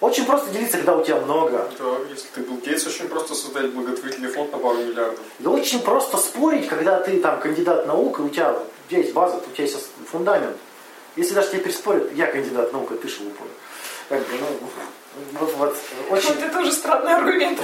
[0.00, 1.68] Очень просто делиться, когда у тебя много.
[1.78, 5.20] Да, если ты был Гейтс, очень просто создать благотворительный фонд на пару миллиардов.
[5.38, 9.12] И очень просто спорить, когда ты там кандидат наук, и у тебя, у тебя есть
[9.12, 10.56] база, у тебя есть фундамент.
[11.16, 13.46] Если даже тебе переспорят, я кандидат наук, а ты шелупой.
[14.08, 14.46] Как бы, ну,
[15.40, 15.76] вот, вот,
[16.10, 16.34] очень...
[16.34, 17.58] Вот это уже странный аргумент.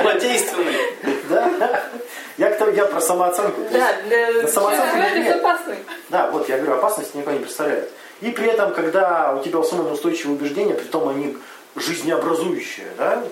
[0.00, 0.74] Злодейственный.
[1.28, 1.82] Да.
[2.38, 3.60] Я, кто, я про самооценку.
[3.70, 5.76] Да, для человека опасный.
[6.08, 7.90] Да, вот я говорю, опасности никто не представляет.
[8.22, 11.36] И при этом, когда у тебя условно устойчивые убеждения, при том они
[11.76, 13.22] жизнеобразующие, да,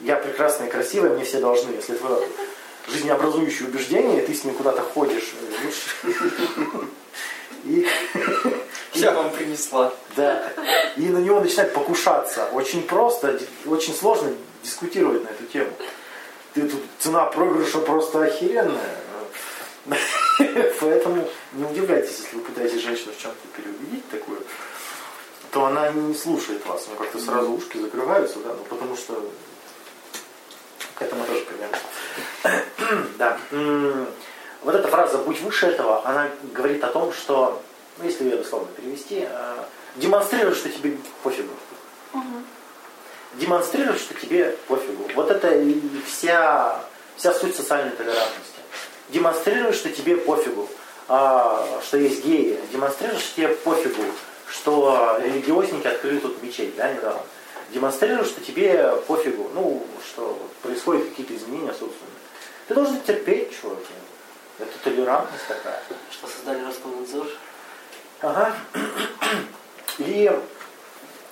[0.00, 1.72] я прекрасная и красивая, мне все должны.
[1.72, 2.20] Если твое
[2.86, 5.34] жизнеобразующее убеждение, и ты с ним куда-то ходишь,
[7.64, 7.86] и...
[8.94, 9.92] Я вам принесла.
[10.16, 10.44] Да.
[10.96, 12.48] И на него начинает покушаться.
[12.52, 15.70] Очень просто, очень сложно дискутировать на эту тему.
[16.58, 18.96] Ты тут цена проигрыша просто охеренная.
[20.80, 24.40] Поэтому не удивляйтесь, если вы пытаетесь женщину в чем-то переубедить такую,
[25.52, 26.84] то она не слушает вас.
[26.86, 29.30] У нее как-то сразу ушки закрываются, да, ну, потому что
[30.96, 32.58] к этому тоже придем.
[33.18, 33.38] да.
[34.64, 37.62] Вот эта фраза «будь выше этого», она говорит о том, что,
[37.98, 41.52] ну, если ее дословно перевести, э, демонстрирует, что тебе пофигу.
[42.14, 42.42] Угу.
[43.34, 45.08] Демонстрирует, что тебе пофигу.
[45.14, 46.80] Вот это и вся,
[47.16, 48.58] вся суть социальной толерантности
[49.10, 50.68] демонстрируешь, что тебе пофигу,
[51.08, 54.02] а, что есть геи, демонстрируешь, что тебе пофигу,
[54.48, 57.22] что религиозники открыли тут мечеть, да, недавно.
[57.70, 62.16] Демонстрируешь, что тебе пофигу, ну, что происходят какие-то изменения собственные.
[62.66, 63.92] Ты должен терпеть, чуваки.
[64.58, 65.80] Это толерантность такая.
[66.10, 67.26] Что создали Роскомнадзор?
[68.20, 68.56] Ага.
[69.98, 70.30] И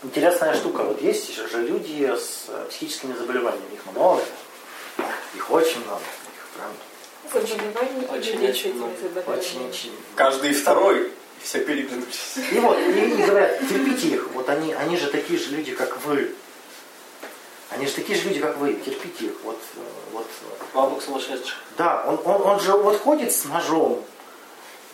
[0.03, 0.83] интересная штука.
[0.83, 3.75] Вот есть же люди с психическими заболеваниями.
[3.75, 4.23] Их много.
[5.35, 6.01] Их очень много.
[6.01, 6.71] Их прям
[7.33, 8.83] Заболеваний очень, очень,
[9.27, 9.93] Очень, очень.
[10.15, 12.37] Каждый второй все переглянулись.
[12.53, 14.29] И вот, и, и говорят, терпите их.
[14.33, 16.35] Вот они, они же такие же люди, как вы.
[17.71, 18.75] Они же такие же люди, как вы.
[18.75, 19.33] Терпите их.
[19.45, 19.59] Вот,
[20.13, 20.27] вот.
[20.73, 21.57] Бабок сумасшедших.
[21.77, 24.05] Да, он, он, он же вот ходит с ножом.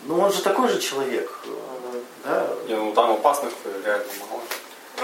[0.04, 1.30] Но он же такой же человек.
[2.24, 2.48] Да?
[2.66, 3.52] Не, ну там опасных
[3.84, 4.42] реально мало.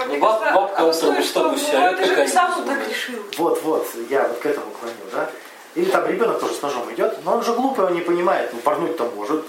[0.07, 3.23] Ну, баб, бабка а что, что, что, это же сам так решил.
[3.37, 5.29] Вот, вот, я вот к этому клоню, да?
[5.75, 8.59] Или там ребенок тоже с ножом идет, но он же глупый, он не понимает, ну
[8.59, 9.45] порнуть-то может.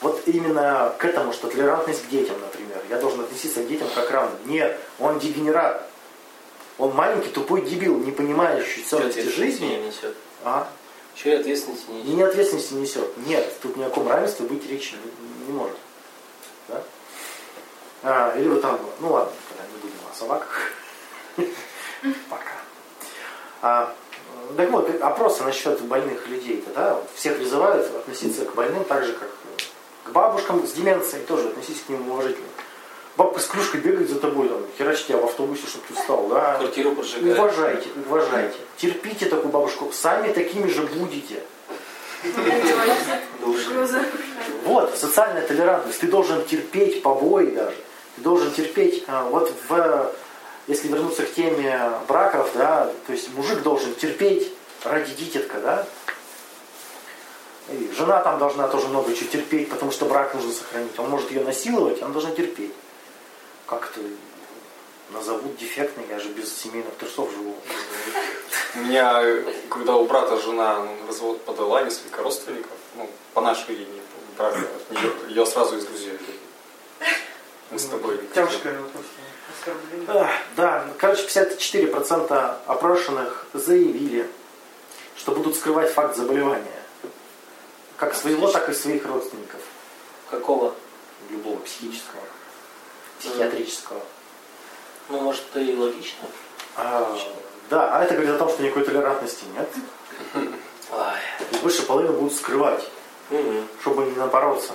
[0.00, 2.78] Вот именно к этому, что толерантность к детям, например.
[2.88, 4.34] Я должен относиться к детям как равно.
[4.46, 5.86] Нет, он дегенерат.
[6.78, 9.66] Он маленький, тупой дебил, не понимающий ценности жизни.
[9.66, 10.16] Не несет.
[10.42, 10.66] А?
[11.14, 12.14] Че ответственности не несет?
[12.14, 13.16] Не ответственности несет.
[13.26, 15.76] Нет, тут ни о каком равенстве быть речи не, не может.
[16.68, 16.82] Да?
[18.02, 20.72] А, или вот там, ну ладно, тогда не будем о собаках.
[22.30, 22.52] Пока.
[23.62, 23.94] А,
[24.56, 29.28] так вот, опросы насчет больных людей-то, да, всех призывают относиться к больным так же, как
[30.04, 32.46] к бабушкам с деменцией, тоже относиться к ним уважительно.
[33.16, 36.56] Бабка с кружкой бегает за тобой, там, херачит тебя в автобусе, чтобы ты встал, да.
[36.56, 37.38] Квартиру поджигает.
[37.38, 38.56] Уважайте, уважайте.
[38.78, 39.92] Терпите такую бабушку.
[39.92, 41.42] Сами такими же будете.
[44.64, 46.00] Вот, социальная толерантность.
[46.00, 47.76] Ты должен терпеть побои даже.
[48.18, 50.12] Должен терпеть, а, вот в,
[50.66, 54.52] если вернуться к теме браков, да, то есть мужик должен терпеть
[54.84, 55.86] ради дитятка, да.
[57.70, 60.98] И жена там должна тоже много чего терпеть, потому что брак нужно сохранить.
[60.98, 62.72] Он может ее насиловать, она должна терпеть.
[63.66, 64.00] Как это
[65.12, 67.54] назовут дефектной, я же без семейных трусов живу.
[68.74, 69.22] У меня,
[69.68, 74.02] когда у брата жена ну, развод подала несколько родственников, ну, по нашей линии
[74.36, 74.58] брака,
[74.90, 76.18] ее, ее сразу из друзей
[77.70, 78.20] Мы с тобой.
[78.34, 78.78] Тяжкое.
[80.56, 84.28] Да, короче, 54% опрошенных заявили,
[85.16, 86.82] что будут скрывать факт заболевания.
[87.96, 89.60] Как своего, так и своих родственников.
[90.30, 90.74] Какого?
[91.28, 92.22] Любого психического,
[93.18, 94.00] психиатрического.
[95.10, 96.26] Ну, может, это и логично.
[96.76, 97.16] А,
[97.68, 99.68] да, а это говорит о том, что никакой толерантности нет.
[101.52, 102.88] И выше половины будут скрывать,
[103.80, 104.72] чтобы не напороться.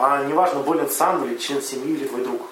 [0.00, 2.42] А неважно, болен сам или член семьи, или твой друг.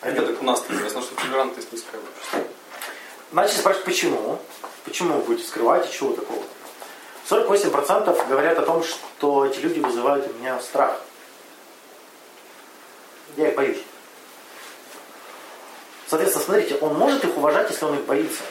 [0.00, 1.98] А это так у нас известно, что толерантность в обществе.
[3.32, 4.38] Начали спрашивать, почему?
[4.84, 6.44] Почему вы будете скрывать и чего такого?
[7.28, 11.00] 48% говорят о том, что эти люди вызывают у меня страх.
[13.36, 13.82] Я их боюсь.
[16.06, 18.44] Соответственно, смотрите, он может их уважать, если он их боится.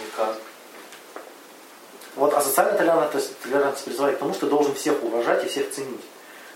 [0.00, 0.36] Никак.
[2.16, 5.70] Вот, а социальная толерантность, толерантность призывает к тому, что ты должен всех уважать и всех
[5.70, 6.00] ценить.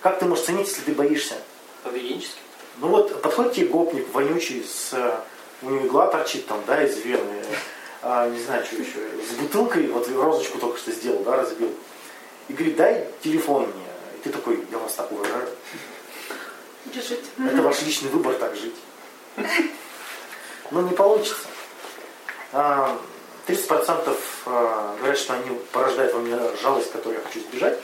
[0.03, 1.35] Как ты можешь ценить, если ты боишься?
[1.83, 2.38] Поведенчески.
[2.79, 4.95] Ну вот, подходит тебе гопник вонючий, с,
[5.62, 7.42] у него игла торчит там, да, из вены,
[8.03, 11.73] а, не знаю, что еще, с бутылкой, вот розочку только что сделал, да, разбил.
[12.49, 13.87] И говорит, дай телефон мне.
[14.16, 15.49] И ты такой, я вас так уважаю.
[16.85, 17.25] Держите.
[17.38, 18.77] Это ваш личный выбор так жить.
[20.71, 21.49] Но не получится.
[23.46, 27.78] А, 30% а, говорят, что они порождают во мне жалость, которую я хочу избежать.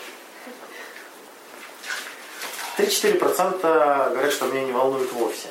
[2.79, 5.48] 3-4% говорят, что меня не волнует вовсе.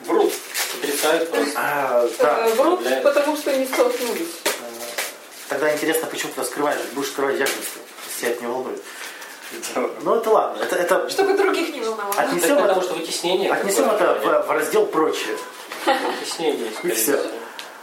[0.00, 0.32] Врут.
[0.78, 1.52] Отрицают просто.
[1.56, 2.46] А, да.
[2.46, 4.28] Э, Врут, потому что не столкнулись.
[5.48, 7.56] Тогда интересно, почему ты скрываешь, будешь скрывать диагноз,
[8.06, 8.82] если тебя это не волнует.
[10.02, 12.14] Ну это ладно, это, это Чтобы других не волновало.
[12.14, 13.50] Отнесем, потому это, что вытеснение.
[13.50, 15.38] отнесем это в, в раздел прочее.
[15.86, 17.18] Вытеснение, скорее всё.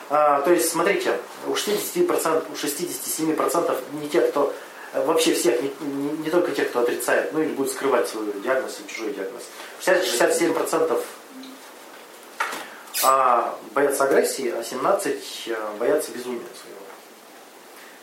[0.10, 4.54] А, то есть, смотрите, у 60%, у 67% не те, кто
[4.94, 8.32] э, вообще всех, не, не- не только те, кто отрицает, ну или будет скрывать свой
[8.44, 9.44] диагноз и чужой диагноз.
[9.80, 11.02] 60, 67%
[13.04, 16.80] а, боятся агрессии, а 17% э, боятся безумия своего.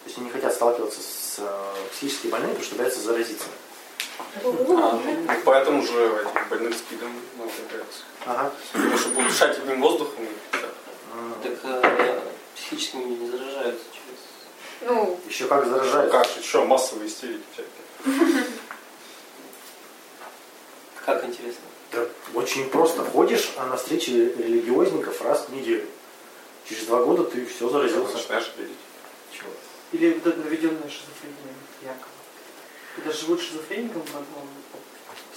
[0.03, 3.47] То есть они не хотят сталкиваться с э, психически больными, потому что боятся заразиться.
[4.35, 5.01] А,
[5.45, 8.01] поэтому же этих больных спидом ну, появляется.
[8.27, 8.53] Ага.
[8.73, 10.25] Потому что будут дышать любым воздухом.
[10.25, 10.57] и
[11.43, 11.53] так.
[11.65, 12.21] Э,
[12.55, 14.89] психически не заражаются через...
[14.91, 16.13] Ну, Еще как Ну заражают.
[16.13, 18.45] как что, массовые истерики всякие.
[21.05, 21.63] Как интересно.
[21.93, 23.05] Да, очень просто.
[23.05, 25.87] Ходишь а на встречи религиозников раз в неделю.
[26.69, 28.17] Через два года ты все заразился.
[28.17, 28.73] Начинаешь верить.
[29.33, 29.51] Чего?
[29.93, 32.07] Или вот это наведенная шизофрения, якобы.
[32.97, 34.49] Когда живут шизофреником в одном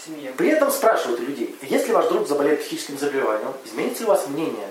[0.05, 0.33] семье.
[0.37, 4.27] При этом спрашивают у людей, если ваш друг заболеет психическим заболеванием, изменится ли у вас
[4.27, 4.67] мнение?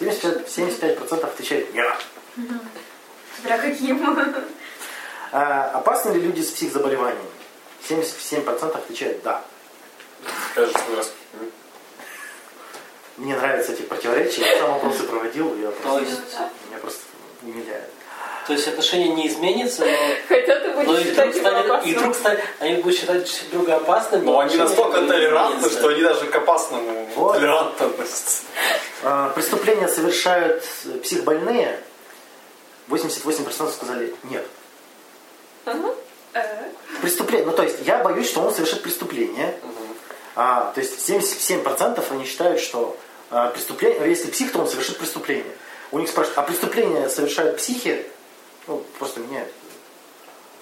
[0.00, 2.06] 75%, 75% отвечают нет.
[3.36, 4.18] Смотря каким.
[5.32, 7.28] А опасны ли люди с психзаболеваниями?
[7.88, 9.44] 77% отвечают да.
[10.56, 11.12] Раз.
[13.16, 14.42] Мне нравятся эти противоречия.
[14.42, 17.02] Я сам опросы проводил, я То просто, меня просто
[17.42, 17.90] умиляет.
[18.50, 19.96] То есть отношения не изменятся, но,
[20.28, 21.94] хотя ты но будешь и считать станет, и опасным.
[21.94, 24.24] вдруг станет, они будут считать друг друга опасными.
[24.24, 27.34] Но они настолько толерантны, что они даже к опасному Вот.
[27.34, 28.42] толерантно относятся.
[29.04, 30.64] А, Преступления совершают
[31.04, 31.78] психбольные.
[32.88, 34.44] 88% сказали нет.
[35.66, 36.42] Э,
[37.02, 37.46] Преступление.
[37.46, 39.54] Ну, то есть, я боюсь, что он совершит преступление.
[40.34, 42.96] А, то есть, 77% они считают, что
[43.30, 45.54] а, преступление, если псих, то он совершит преступление.
[45.92, 48.06] У них спрашивают, а преступление совершают психи?
[48.70, 49.52] Ну, просто меняют.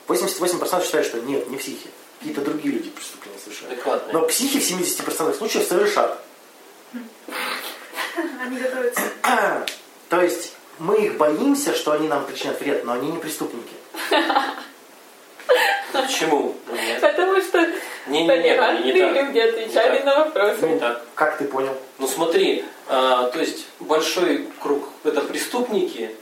[0.07, 1.91] 88% считают, что нет, не психи.
[2.19, 3.75] Какие-то другие люди преступления совершают.
[3.75, 4.13] Адекватные.
[4.15, 6.25] Но психи в 70% случаев совершат.
[8.41, 9.03] Они готовятся.
[10.09, 13.75] То есть, мы их боимся, что они нам причинят вред, но они не преступники.
[15.93, 16.57] Почему?
[17.01, 17.67] Потому что Не,
[18.07, 19.27] не, не, не толерантные так.
[19.27, 20.67] люди отвечали Не на вопросы.
[20.67, 21.05] Не так.
[21.15, 21.77] Как ты понял?
[21.99, 26.15] Ну смотри, а, то есть большой круг это преступники,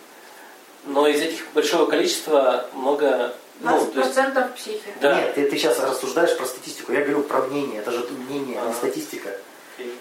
[0.86, 3.34] но из этих большого количества много...
[3.60, 4.82] Ну, то есть, 20% психи.
[5.00, 5.18] да.
[5.20, 6.92] Нет, ты, ты сейчас рассуждаешь про статистику.
[6.92, 7.80] Я говорю про мнение.
[7.80, 9.30] Это же мнение, а не статистика.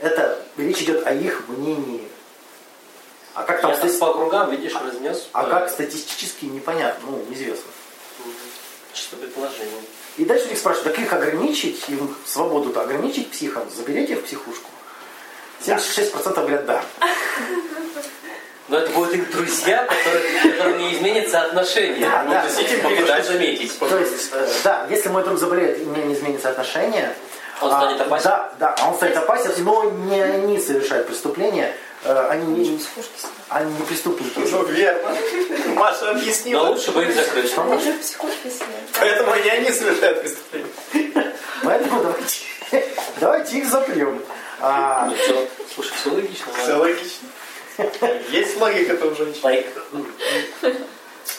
[0.02, 2.04] Это речь идет о их мнении.
[3.34, 5.28] А как там Я стати- по кругам, видишь, разнес.
[5.34, 5.50] А Да.
[5.60, 7.70] как статистически непонятно, ну, неизвестно.
[8.94, 9.82] Чисто предположение.
[10.18, 14.70] И дальше их спрашивают, так их ограничить, им свободу-то ограничить психом, заберите их в психушку.
[15.66, 16.84] 76% говорят да.
[18.68, 22.00] Но это будут их друзья, которые, которым не изменится отношение.
[22.10, 22.44] Да, Ну, да.
[22.46, 23.78] есть этим передать заметить.
[23.78, 27.14] То есть, э, да, если мой друг заболеет, и мне не изменится отношение,
[27.62, 28.24] Он станет а, опасен?
[28.26, 32.80] Да, да, а он станет опасен, но не они совершают преступления, э, они не,
[33.50, 34.34] они не преступники.
[34.36, 35.16] Ну, верно.
[35.76, 36.68] Маша Но объяснила.
[36.70, 37.54] лучше бы их закрыть.
[37.58, 38.68] Они же в психушке сидят.
[39.00, 40.72] Поэтому они они совершают преступление.
[41.64, 42.40] Поэтому давайте,
[43.22, 44.22] давайте их запрем.
[44.60, 45.48] А, Ну, всё.
[45.74, 46.46] Слушай, все логично.
[46.62, 47.28] Все логично.
[48.30, 49.66] Есть логика-то у женщин.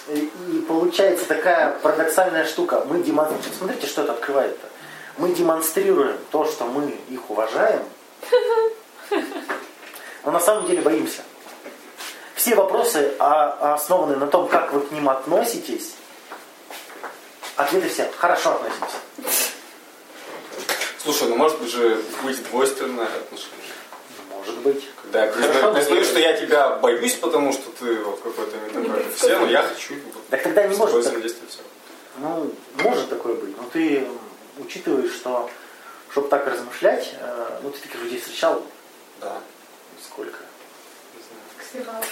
[0.08, 2.84] И, и получается такая парадоксальная штука.
[2.86, 4.68] Мы демонстрируем, смотрите, что это открывает-то.
[5.18, 7.82] Мы демонстрируем то, что мы их уважаем,
[10.24, 11.22] но на самом деле боимся.
[12.34, 15.94] Все вопросы а, основаны на том, как вы к ним относитесь.
[17.56, 19.52] Ответы все хорошо относитесь.
[20.98, 23.72] Слушай, ну может быть же быть двойственное отношение.
[24.30, 24.84] Может быть.
[25.32, 29.38] Хорошо, признаю, что я тебя боюсь, потому что ты вот какой-то не такой, как все,
[29.38, 29.94] но я хочу
[30.30, 31.14] Так тогда не может так-.
[32.18, 32.52] Ну,
[32.82, 34.06] может такое быть, но ты
[34.58, 35.50] учитываешь, что
[36.10, 38.62] чтобы так размышлять, э, ну ты таких людей встречал
[39.20, 39.38] Да,
[40.02, 40.38] сколько?
[41.74, 42.02] не знаю.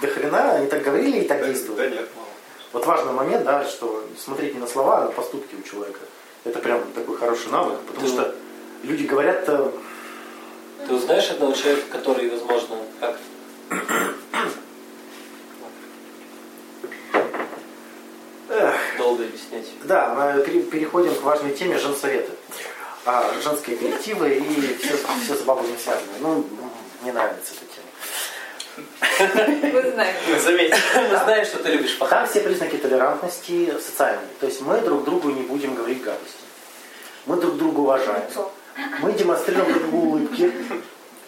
[0.00, 1.88] До хрена, они так говорили и так Да, действовали.
[1.88, 2.28] да нет, мало.
[2.72, 6.00] Вот важный момент, да, что смотреть не на слова, а на поступки у человека.
[6.44, 8.12] Это прям такой хороший навык, потому Да.
[8.12, 8.34] что
[8.82, 9.72] люди говорят-то,
[10.86, 13.16] Ты узнаешь одного человека, который, возможно, как
[18.98, 19.66] долго объяснять.
[19.84, 22.32] да, мы пере- переходим к важной теме женсоветы.
[23.06, 26.12] А, женские коллективы и все, все с бабами связано.
[26.20, 26.46] Ну, м,
[27.02, 29.72] мне нравится эта тема.
[29.72, 30.18] Вы знаете.
[30.28, 30.76] Мы заметили.
[31.10, 32.30] Мы знаем, что ты любишь Там пахать.
[32.30, 34.26] все признаки толерантности социальные.
[34.40, 36.36] То есть мы друг другу не будем говорить гадости.
[37.26, 38.22] Мы друг друга уважаем.
[39.00, 40.52] Мы демонстрируем друг другу улыбки.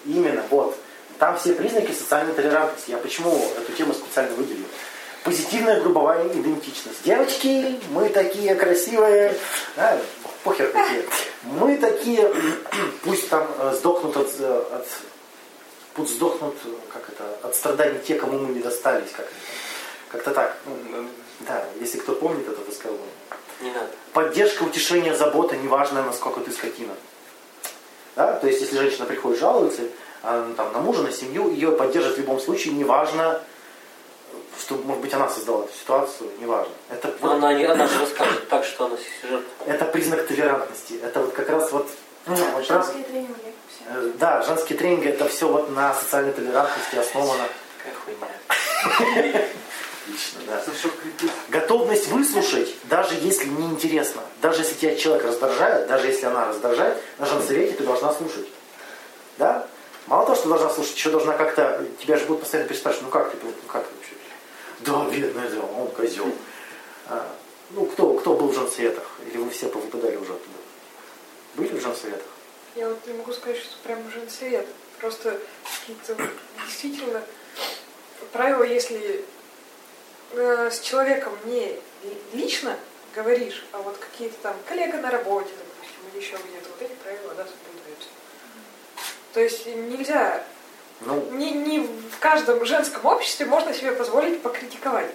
[0.04, 0.76] Именно, вот.
[1.18, 2.90] Там все признаки социальной толерантности.
[2.90, 4.64] Я почему эту тему специально выделил?
[5.24, 7.04] Позитивная групповая идентичность.
[7.04, 9.38] Девочки, мы такие красивые,
[9.76, 9.98] да,
[10.42, 11.04] похер какие.
[11.44, 12.28] Мы такие,
[13.04, 14.86] пусть там э, сдохнут от, э, от
[15.94, 19.28] пусть сдохнут, э, как это, от страданий те, кому мы не достались, как.
[20.10, 20.56] Как-то так.
[20.66, 21.06] Ну,
[21.40, 23.06] да, если кто помнит это высказывание.
[23.60, 23.88] Не надо.
[24.12, 26.92] Поддержка, утешение, забота, неважно, насколько ты скотина.
[28.16, 28.34] Да?
[28.34, 29.82] То есть, если женщина приходит жалуется
[30.22, 33.40] а, ну, там, на мужа, на семью, ее поддержат в любом случае, неважно,
[34.58, 36.72] что, может быть, она создала эту ситуацию, неважно.
[36.90, 39.64] Это, вот- она, не, она же расскажет так, что она жертва.
[39.66, 40.94] это признак толерантности.
[41.02, 41.88] Это вот как раз вот...
[42.26, 43.32] ну, вот Женские тренинги.
[43.68, 43.84] все.
[43.88, 47.44] э, да, женский тренинг это все вот на социальной толерантности основано.
[47.78, 49.46] Какая хуйня.
[50.04, 50.62] Отлично, да.
[51.48, 56.98] Готовность выслушать, даже если не интересно, даже если тебя человек раздражает, даже если она раздражает,
[57.18, 58.48] на женсовете ты должна слушать.
[59.38, 59.66] Да?
[60.06, 63.30] Мало того, что должна слушать, еще должна как-то, тебя же будут постоянно переспрашивать, ну как
[63.30, 64.14] ты, ну как ты вообще?
[64.80, 66.26] Да, бедный, да, он козел.
[67.06, 67.32] А,
[67.70, 69.08] ну, кто, кто был в женсоветах?
[69.28, 70.58] Или вы все повыпадали уже оттуда?
[71.54, 72.26] Были в женсоветах?
[72.74, 74.66] Я вот не могу сказать, что прям женсовет.
[74.98, 75.38] Просто
[75.80, 76.16] какие-то
[76.66, 77.22] действительно
[78.32, 79.24] правила, если
[80.34, 81.78] э, с человеком не
[82.32, 82.76] лично
[83.14, 87.34] говоришь, а вот какие-то там коллега на работе, допустим, или еще где-то, вот эти правила,
[87.36, 88.08] да, соблюдаются.
[89.34, 90.42] То есть нельзя,
[91.00, 95.10] Ну, не, не в каждом женском обществе можно себе позволить покритиковать.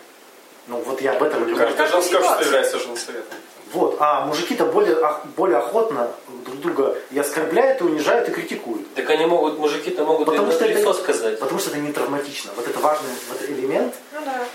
[0.68, 1.58] ну вот я об этом и говорю.
[1.76, 3.38] Каждая женское общество является женсоветом.
[3.74, 4.98] Вот, а мужики-то более,
[5.36, 6.10] более охотно
[6.46, 8.94] друг друга и оскорбляют, и унижают, и критикуют.
[8.96, 11.40] Так они могут, мужики-то могут Потому что, лицо это, сказать.
[11.40, 12.52] потому что это не травматично.
[12.56, 13.94] Вот это важный вот элемент.
[14.14, 14.46] Ну да.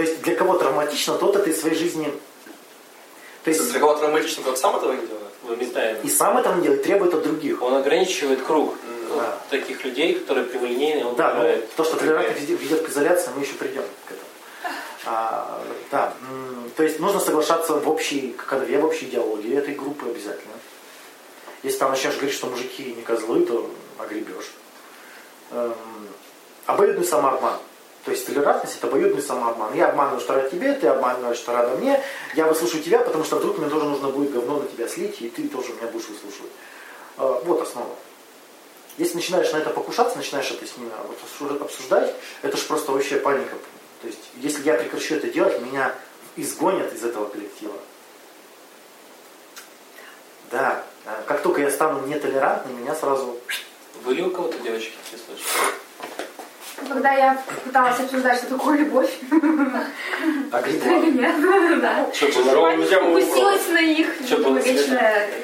[0.00, 2.10] То есть для кого травматично, тот это из своей жизни...
[3.44, 5.26] То есть Для кого травматично, тот сам этого не делает.
[5.42, 5.98] Выметаем.
[6.02, 7.60] и сам это не делает, требует от других.
[7.60, 8.76] Он ограничивает круг
[9.10, 9.14] Да.
[9.14, 13.42] вот таких людей, которые прямолинейные, он Да, ну, то, что толерантность ведет к изоляции, мы
[13.42, 14.72] еще придем к этому.
[15.04, 16.14] А, да,
[16.76, 20.54] то есть нужно соглашаться в общей канве, в общей идеологии этой группы обязательно.
[21.62, 24.50] Если там начнешь говорить, что мужики не козлы, то огребешь.
[25.50, 25.74] Эм,
[26.64, 27.58] обоюдный самообман.
[28.10, 29.72] То есть толерантность это обоюдный самообман.
[29.74, 32.02] Я обманываю, что рад тебе, ты обманываешь, что рада мне.
[32.34, 35.30] Я выслушаю тебя, потому что вдруг мне тоже нужно будет говно на тебя слить, и
[35.30, 36.50] ты тоже меня будешь выслушивать.
[37.18, 37.94] Э, вот основа.
[38.98, 40.90] Если начинаешь на это покушаться, начинаешь это с ними
[41.60, 43.54] обсуждать, это же просто вообще паника.
[44.00, 45.94] То есть, если я прекращу это делать, меня
[46.34, 47.74] изгонят из этого коллектива.
[50.50, 53.38] Да, а как только я стану нетолерантным, меня сразу...
[54.04, 55.80] Были у кого-то девочки такие случаи?
[56.88, 59.10] Когда я пыталась обсуждать, что такое любовь.
[60.52, 61.34] А Или нет?
[61.80, 62.06] Да.
[62.06, 65.00] Упустилась на их Что было, вечно...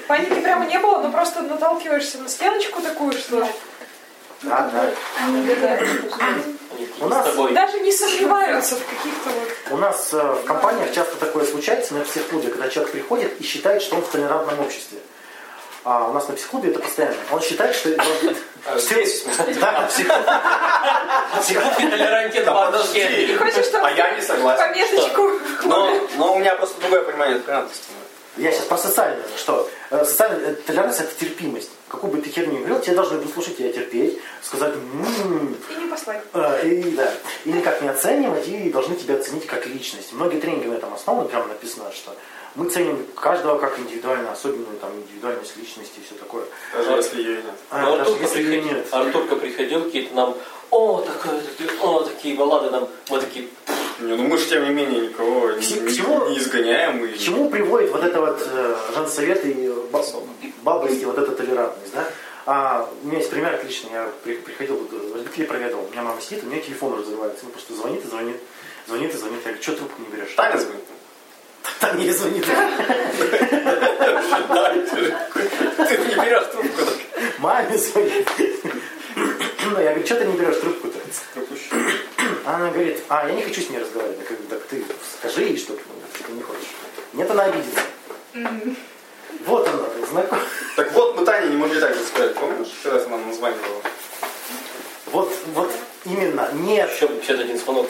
[0.09, 3.49] Паники прямо не было, но просто наталкиваешься на стеночку такую, что
[4.43, 4.91] Да, да.
[5.25, 5.49] Они
[7.01, 9.49] У нас- даже не сомневаются в каких-то вот...
[9.71, 13.83] У нас э, в компаниях часто такое случается на психклубе, когда человек приходит и считает,
[13.83, 14.99] что он в толерантном обществе.
[15.89, 17.15] А у нас на психклубе это постоянно.
[17.31, 17.91] Он считает, что...
[18.67, 19.59] А, Здесь, в?
[19.61, 20.13] Да, псих-
[21.43, 23.37] Психологи толерантен вообще.
[23.39, 23.77] подожди.
[23.81, 24.65] А я не согласен.
[24.65, 25.31] пометочку?
[26.17, 27.85] Но, у меня просто другое понимание толерантности.
[28.37, 31.71] Я сейчас про социальное, что э, социальная э, толерантность это терпимость.
[31.89, 35.87] Какую бы ты херню ни говорил, тебе должны выслушать тебя терпеть, сказать «М-м-м», И не
[35.89, 36.21] послать.
[36.35, 37.11] э, и, да,
[37.47, 40.13] и никак не оценивать, и должны тебя оценить как личность.
[40.13, 42.15] Многие тренинги на этом основаны, прямо написано, что
[42.57, 46.45] мы ценим каждого как индивидуально, особенную там, индивидуальность личности и все такое.
[46.75, 47.45] Даже если ее нет.
[47.71, 48.87] А, даже Артурка если ее приходил, нет.
[48.91, 50.37] Артурка приходил, какие-то нам,
[50.71, 53.49] о, такое, такие, о, такие баллады нам, мы такие,
[54.01, 57.05] Не, ну мы же тем не менее никого К не, к чему- не изгоняем.
[57.05, 57.13] И...
[57.13, 60.05] К чему приводит вот это вот э, женсовет и ба-
[60.63, 62.09] бабость и вот эта толерантность, да?
[62.47, 63.91] А, у меня есть пример отличный.
[63.93, 65.85] Я при- приходил, вот, э, родителей проведал.
[65.85, 67.45] У меня мама сидит, у меня телефон разрывается.
[67.45, 68.37] Он просто звонит и звонит,
[68.87, 69.39] звонит и звонит.
[69.45, 70.33] Я говорю, что трубку не берешь?
[70.37, 70.85] Таня звонит.
[71.81, 72.45] Таня не звонит.
[75.77, 76.83] Ты не берешь трубку.
[77.39, 78.29] Маме звонит.
[79.17, 80.99] Ну, я говорю, что ты не берешь трубку-то?
[82.45, 84.19] Она говорит, а, я не хочу с ней разговаривать.
[84.21, 84.85] Я говорю, так ты
[85.19, 86.69] скажи ей, что ты не хочешь.
[87.13, 87.81] Нет, она обидится.
[89.47, 90.39] Вот она, знаком.
[90.77, 92.69] Так вот, мы Тане не могли так же сказать, помнишь?
[92.83, 93.83] Когда ты нам названивала?
[95.07, 95.71] Вот, вот
[96.05, 96.91] именно, нет.
[96.93, 97.89] еще 51 звонок.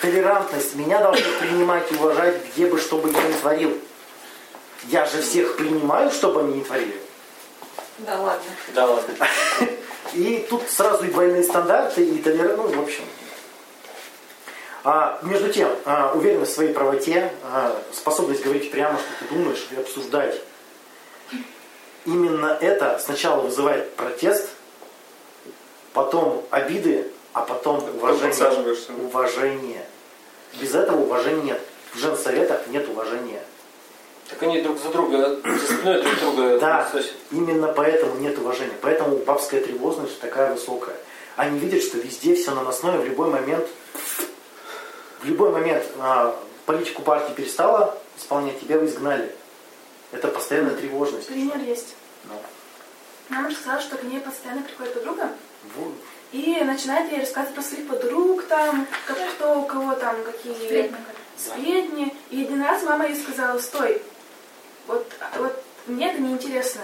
[0.00, 0.74] толерантность.
[0.74, 3.78] Меня должны принимать и уважать, где бы что бы я ни творил.
[4.88, 7.00] Я же всех принимаю, чтобы они не творили.
[7.98, 8.50] Да ладно.
[8.74, 9.14] Да ладно.
[10.14, 13.04] И тут сразу и двойные стандарты, и толерантность, ну, в общем.
[14.84, 19.66] А, между тем, а, уверенность в своей правоте, а, способность говорить прямо, что ты думаешь,
[19.70, 20.38] и обсуждать.
[22.04, 24.50] Именно это сначала вызывает протест,
[25.92, 28.28] потом обиды, а потом уважение.
[28.28, 28.92] подсаживаешься.
[28.92, 29.86] Уважение.
[30.60, 31.60] Без этого уважения нет.
[31.94, 33.42] В женсоветах нет уважения.
[34.28, 37.12] Так они друг за друга, за спиной друг друга Да, сосят.
[37.30, 38.74] именно поэтому нет уважения.
[38.80, 40.96] Поэтому бабская тревожность такая высокая.
[41.36, 43.66] Они видят, что везде все наносное, в любой момент,
[45.20, 46.34] в любой момент а,
[46.66, 49.34] политику партии перестала исполнять, тебя изгнали.
[50.12, 51.26] Это постоянная тревожность.
[51.28, 51.94] Пример есть.
[52.24, 52.34] Ну,
[53.30, 55.30] Мама сказала, что к ней постоянно приходит подруга
[55.76, 55.94] вот.
[56.32, 60.96] и начинает ей рассказывать про своих подруг, там, как кто у кого там, какие Сплетни.
[61.36, 62.16] сплетни.
[62.30, 64.02] И один раз мама ей сказала, стой,
[64.86, 65.06] вот,
[65.38, 66.82] вот мне это неинтересно.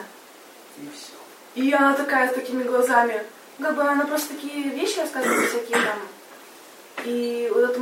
[0.78, 1.60] И все.
[1.60, 3.24] И она такая с такими глазами.
[3.60, 5.98] Как бы она просто такие вещи рассказывает всякие там.
[7.04, 7.80] И вот это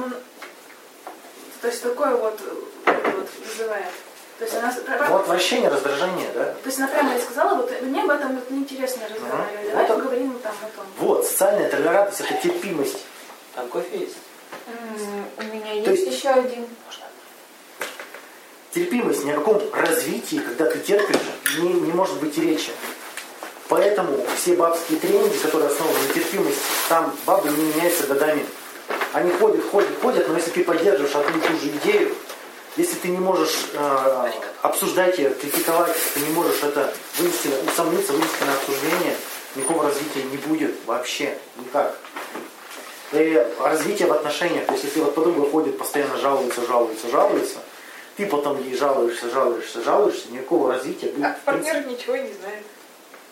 [1.60, 2.40] То есть такое вот,
[2.86, 3.92] вот вызывает.
[4.38, 4.74] То есть она...
[5.08, 6.44] Ну, отвращение, раздражение, да?
[6.44, 9.70] То есть она прямо ей сказала, вот мне об этом вот неинтересно разговаривать.
[9.70, 10.86] Давай Вот поговорим там о том.
[10.98, 12.98] Вот, социальная толерантность, это терпимость.
[13.54, 14.16] Там кофе есть?
[15.38, 16.66] У меня есть есть- еще один.
[18.72, 21.16] терпимость, ни о каком развитии, когда ты терпишь,
[21.58, 22.72] не, не может быть и речи.
[23.68, 26.60] Поэтому все бабские тренинги, которые основаны на терпимости,
[26.90, 28.44] там бабы не меняются годами.
[29.14, 32.14] Они ходят, ходят, ходят, но если ты поддерживаешь одну и ту же идею,
[32.76, 34.30] если ты не можешь э,
[34.62, 39.16] обсуждать ее, критиковать, ты не можешь это вынести, усомниться, вынести на обсуждение,
[39.54, 41.96] никакого развития не будет вообще, никак.
[43.12, 47.58] И развитие в отношениях, то есть если вот подруга ходит, постоянно жалуется, жалуется, жалуется,
[48.16, 52.64] ты потом ей жалуешься, жалуешься, жалуешься, никакого развития будет, А партнер ничего не знает.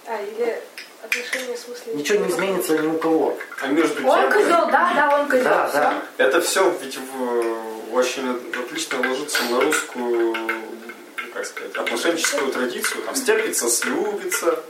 [0.06, 0.60] А, или
[1.02, 1.94] отношения в смысле...
[1.94, 3.36] ничего не изменится ни у кого.
[3.62, 5.44] А между тем, Он козел, да, да, он козел.
[5.44, 6.02] Да, да.
[6.18, 8.28] это все ведь в- очень
[8.60, 13.02] отлично ложится на русскую, ну, как сказать, отношенческую традицию.
[13.04, 14.60] Там стерпится, слюбится.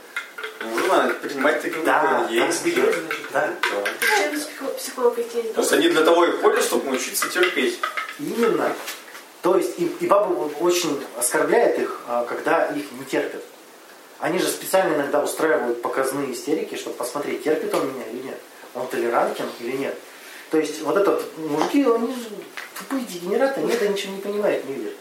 [0.61, 2.63] Нужно принимать таким, Да, да, есть.
[3.33, 3.51] да.
[3.71, 3.83] Да.
[5.19, 5.43] Идти?
[5.55, 7.81] То есть они для того и ходят, чтобы научиться терпеть.
[8.19, 8.73] Именно.
[9.43, 13.43] То есть и, и вот очень оскорбляет их, а, когда их не терпят.
[14.21, 18.39] Они же специально иногда устраивают показные истерики, чтобы посмотреть, терпит он меня или нет.
[18.75, 19.99] Он толерантен или нет.
[20.51, 22.15] То есть вот этот мужики, они
[22.79, 24.93] тупые дегенераты, они это ничего не понимают, не видят.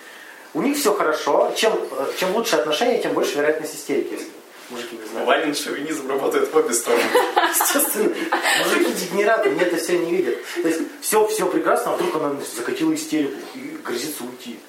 [0.53, 1.51] У них все хорошо.
[1.55, 4.13] Чем, э, чем лучше отношения, тем больше вероятность истерики.
[4.13, 4.27] если.
[4.69, 5.27] Мужики не знают.
[5.27, 7.03] Ванин шовинизм работает в обе стороны.
[7.49, 8.13] Естественно,
[8.63, 10.37] мужики дегенераты, они это все не видят.
[10.61, 14.59] То есть все, все прекрасно, а вдруг она закатила истерику и грозится уйти.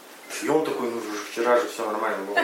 [0.43, 1.01] И он такой, ну
[1.31, 2.39] вчера же все нормально было.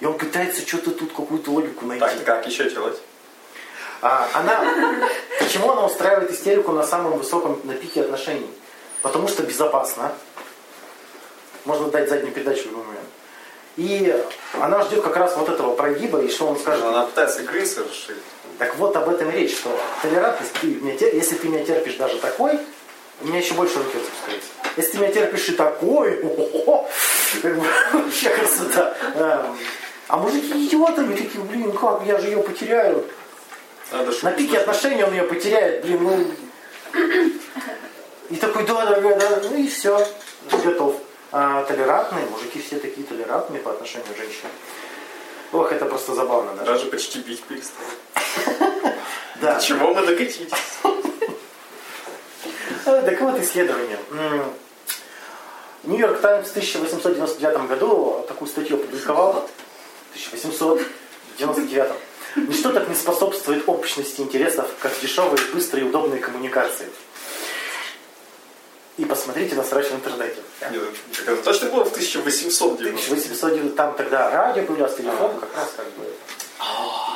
[0.00, 2.04] И он пытается что-то тут какую-то логику найти.
[2.04, 2.98] Так, как еще делать?
[4.04, 4.62] А, она,
[5.38, 8.50] почему она устраивает истерику на самом высоком, на пике отношений?
[9.00, 10.12] Потому что безопасно.
[11.64, 13.08] Можно дать заднюю передачу в любой момент.
[13.76, 14.24] И
[14.60, 16.84] она ждет как раз вот этого прогиба, и что он скажет.
[16.84, 18.18] Она пытается игры совершить.
[18.58, 21.94] Так вот об этом и речь, что толерантность, ты меня тер- если ты меня терпишь
[21.94, 22.60] даже такой,
[23.22, 24.48] у меня еще больше руки распускаются.
[24.76, 26.88] Если ты меня терпишь и такой, о-хо-хо,
[27.40, 28.94] как бы, вообще красота.
[29.14, 29.56] Эм,
[30.08, 33.06] А мужики идиотами такие, блин, как, я же ее потеряю.
[33.92, 36.26] Надо На пике отношений он ее потеряет, блин, ну...
[38.30, 40.06] И такой, да, дорогая, да, ну и все,
[40.64, 40.96] готов.
[41.30, 44.52] А толерантные, мужики все такие толерантные по отношению к женщинам.
[45.52, 46.72] Ох, это просто забавно даже.
[46.72, 47.86] Даже почти бить перестал.
[49.40, 49.60] Да.
[49.60, 50.52] Чего мы докатились?
[52.86, 53.98] А, Так вот, исследование.
[55.82, 59.48] Нью-Йорк Таймс в 1899 году такую статью опубликовал.
[60.12, 61.92] В 1899.
[62.36, 66.88] Ничто так не способствует общности интересов, как дешевые, быстрые и удобные коммуникации.
[68.96, 70.36] И посмотрите на срочно в интернете.
[70.70, 70.82] Нет,
[71.16, 75.86] так это точно было в 1890 1809, там тогда радио появлялось, телефон, как раз как
[75.92, 76.06] бы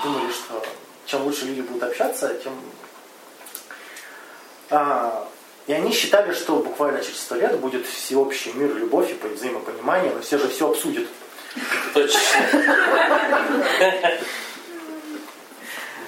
[0.03, 0.65] думали, что
[1.07, 2.53] чем лучше люди будут общаться, тем...
[4.71, 5.29] А,
[5.67, 10.21] и они считали, что буквально через сто лет будет всеобщий мир, любовь и взаимопонимание, но
[10.21, 11.07] все же все обсудят.
[11.95, 12.21] Точно.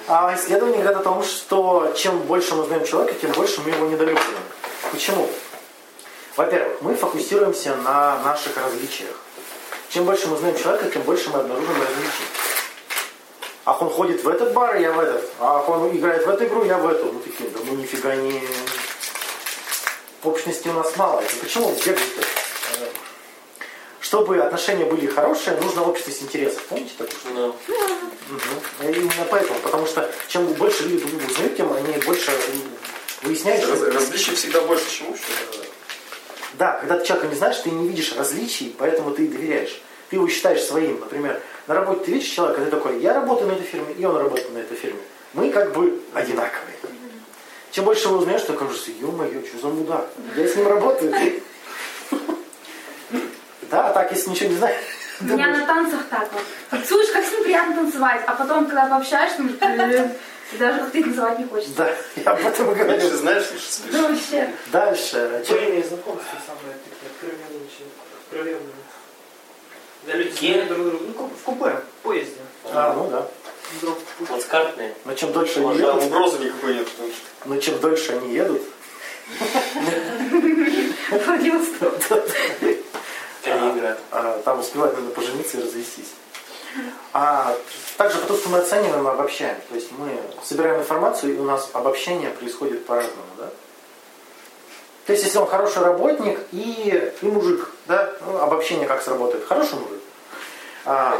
[0.07, 3.85] А исследования говорят о том, что чем больше мы знаем человека, тем больше мы его
[3.85, 4.43] недолюбливаем.
[4.91, 5.29] Почему?
[6.35, 9.15] Во-первых, мы фокусируемся на наших различиях.
[9.89, 12.25] Чем больше мы знаем человека, тем больше мы обнаружим различий.
[13.65, 15.29] Ах, он ходит в этот бар, я в этот.
[15.39, 17.05] Ах, он играет в эту игру, я в эту.
[17.11, 18.41] Ну такие, да мы нифига не...
[20.23, 21.19] Общности у нас мало.
[21.21, 22.21] Это почему бегать-то?
[24.01, 26.63] Чтобы отношения были хорошие, нужно общество с интересов.
[26.65, 27.15] Помните такое?
[27.33, 27.55] Ну,
[28.29, 28.89] Мгм.
[28.89, 32.31] И Именно поэтому, потому что чем больше люди друг друга узнают, тем они больше
[33.23, 33.67] выясняют.
[33.69, 35.27] Раз- что- Различий всегда больше, чем общего.
[36.53, 39.81] Да, когда ты человека не знаешь, ты не видишь различий, поэтому ты и доверяешь.
[40.09, 40.99] Ты его считаешь своим.
[40.99, 44.17] Например, на работе ты видишь человека, ты такой, я работаю на этой фирме, и он
[44.17, 44.99] работает на этой фирме.
[45.33, 46.75] Мы как бы одинаковые.
[47.71, 50.09] Чем больше его узнаешь, ты кажется, ё-моё, что за мудак?
[50.35, 51.13] Я с ним работаю.
[54.11, 54.81] Так, если ничего не знаешь,
[55.21, 56.41] У меня на танцах так вот.
[56.69, 59.49] Танцуешь, как с ним приятно танцевать, а потом, когда пообщаешься, ну,
[60.59, 61.73] даже как ты называть не хочется.
[61.77, 63.17] да, я об этом и Меньше говорю.
[63.17, 63.91] знаешь, лучше спишь.
[63.91, 64.49] Да вообще.
[64.71, 65.43] Дальше.
[65.47, 67.87] И знакомства самые такие откровенные, очень
[68.19, 68.75] откровенные.
[70.07, 71.05] Да люди знают друг друга.
[71.05, 72.35] Ну, в купе, в поезде.
[72.73, 73.27] А, ну да.
[73.79, 74.27] Путь.
[74.27, 74.93] плацкартные.
[75.05, 76.87] Но чем дольше они едут, угрозы никакой нет.
[76.87, 77.03] что-
[77.45, 78.61] но чем дольше они едут,
[83.61, 83.81] Водился.
[83.81, 83.99] Калининград.
[84.11, 86.11] а, там успевают наверное, пожениться и развестись.
[87.13, 87.55] А
[87.97, 89.57] также потому, что мы оцениваем и обобщаем.
[89.69, 90.09] То есть мы
[90.43, 93.23] собираем информацию, и у нас обобщение происходит по-разному.
[93.37, 93.49] Да?
[95.05, 99.45] То есть если он хороший работник и, и мужик, да, ну, обобщение как сработает.
[99.45, 99.99] Хороший мужик.
[100.85, 101.19] А,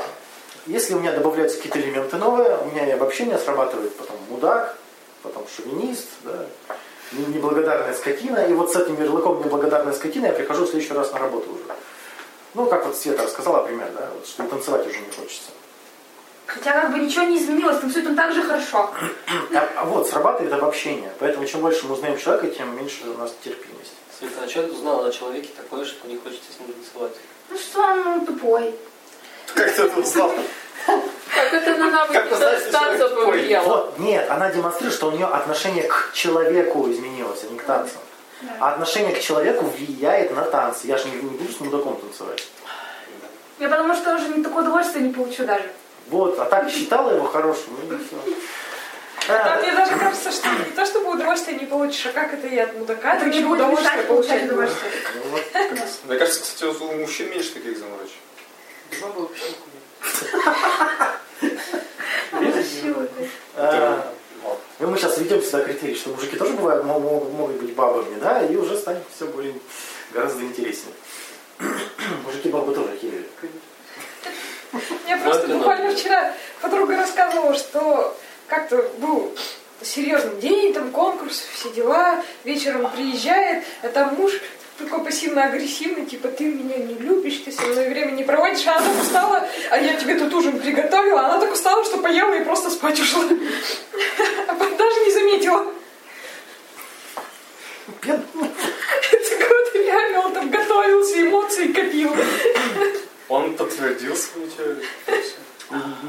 [0.67, 4.77] если у меня добавляются какие-то элементы новые, у меня и обобщение срабатывает потом мудак,
[5.23, 6.45] потом шовинист, да,
[7.11, 8.45] не- неблагодарная скотина.
[8.45, 11.63] И вот с этим ярлыком неблагодарная скотина я прихожу в следующий раз на работу уже.
[12.53, 15.51] Ну, как вот Света рассказала пример, да, вот, что танцевать уже не хочется.
[16.45, 18.89] Хотя как бы ничего не изменилось, танцует он так же хорошо.
[19.53, 21.11] А, а вот, срабатывает обобщение.
[21.19, 23.93] Поэтому чем больше мы узнаем человека, тем меньше у нас терпимость.
[24.17, 27.13] Света, а что ты узнала о человеке такое, что не хочется с ним танцевать?
[27.49, 28.75] Ну что он ну, тупой.
[29.53, 30.31] Как ты это узнал?
[30.85, 33.67] Как это на навыки танца повлияло?
[33.67, 38.01] Вот, нет, она демонстрирует, что у нее отношение к человеку изменилось, а не к танцам.
[38.59, 40.87] А отношение к человеку влияет на танцы.
[40.87, 42.47] Я же не, не буду с мудаком танцевать.
[43.59, 45.71] Я потому что уже не такое удовольствие не получу даже.
[46.07, 48.17] Вот, а так считала его хорошим, ну и все.
[49.29, 52.57] А мне даже кажется, что не то чтобы удовольствие не получишь, а как это и
[52.57, 54.91] от мудака, ты не удовольствие получать удовольствие.
[56.05, 58.17] Мне кажется, кстати, у мужчин меньше таких заморочек.
[59.01, 59.19] Баба
[62.31, 62.95] вообще.
[63.55, 64.13] А,
[64.81, 68.19] И мы сейчас ведем сюда критерий, что мужики тоже бывают, мо- мо- могут быть бабами,
[68.19, 69.53] да, и уже станет все более
[70.11, 70.95] гораздо интереснее.
[72.25, 73.29] Мужики бабы тоже херили.
[75.05, 78.17] Мне просто буквально вчера подруга рассказывала, что
[78.47, 79.31] как-то был
[79.83, 84.31] серьезный день, там конкурс, все дела, вечером приезжает, а там муж
[84.81, 88.87] такой пассивно-агрессивный, типа, ты меня не любишь, ты со мной время не проводишь, а она
[88.87, 92.69] так устала, а я тебе тут ужин приготовила, она так устала, что поела и просто
[92.69, 93.23] спать ушла.
[94.47, 95.65] А даже не заметила.
[98.01, 102.15] Это вот реально он там готовился, эмоции копил.
[103.29, 104.83] Он подтвердил свою теорию.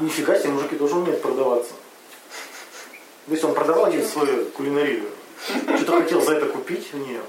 [0.01, 1.73] Нифига себе, мужики тоже умеют продаваться.
[3.25, 5.09] То есть он продавал ей свою кулинарию.
[5.77, 7.21] Что-то хотел за это купить у нее.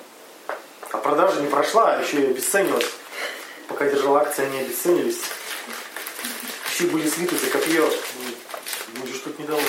[0.94, 2.88] А продажа не прошла, а еще и обесценилась.
[3.66, 5.18] Пока держала акции, они обесценились.
[6.72, 7.90] Еще были слиты за копье.
[9.00, 9.66] Будешь тут недоволен.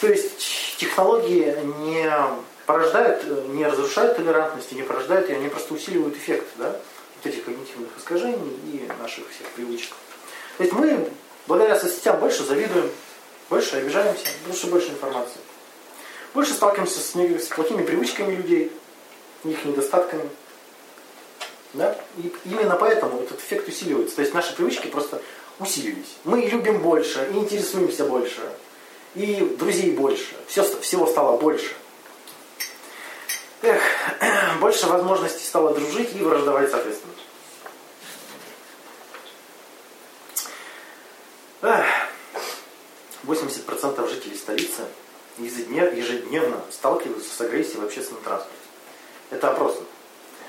[0.00, 2.12] То есть технологии не
[2.66, 6.70] порождают, не разрушают толерантность и не порождают ее, они просто усиливают эффект да,
[7.16, 9.92] вот этих когнитивных искажений и наших всех привычек.
[10.56, 11.08] То есть мы
[11.46, 12.90] благодаря соцсетям больше завидуем,
[13.48, 15.40] больше обижаемся, больше больше информации.
[16.32, 18.72] Больше сталкиваемся с, с плохими привычками людей,
[19.44, 20.28] их недостатками.
[21.74, 21.98] Да?
[22.18, 24.16] И именно поэтому этот эффект усиливается.
[24.16, 25.20] То есть наши привычки просто
[25.58, 26.16] усилились.
[26.24, 28.40] Мы любим больше, и интересуемся больше,
[29.14, 30.34] и друзей больше.
[30.46, 31.74] Все, всего стало больше.
[33.62, 33.82] Эх,
[34.60, 37.14] больше возможностей стало дружить и враждовать соответственно.
[41.62, 41.86] Эх,
[43.24, 44.82] 80% жителей столицы
[45.38, 48.63] ежедневно сталкиваются с агрессией в общественном транспорте.
[49.34, 49.76] Это опрос.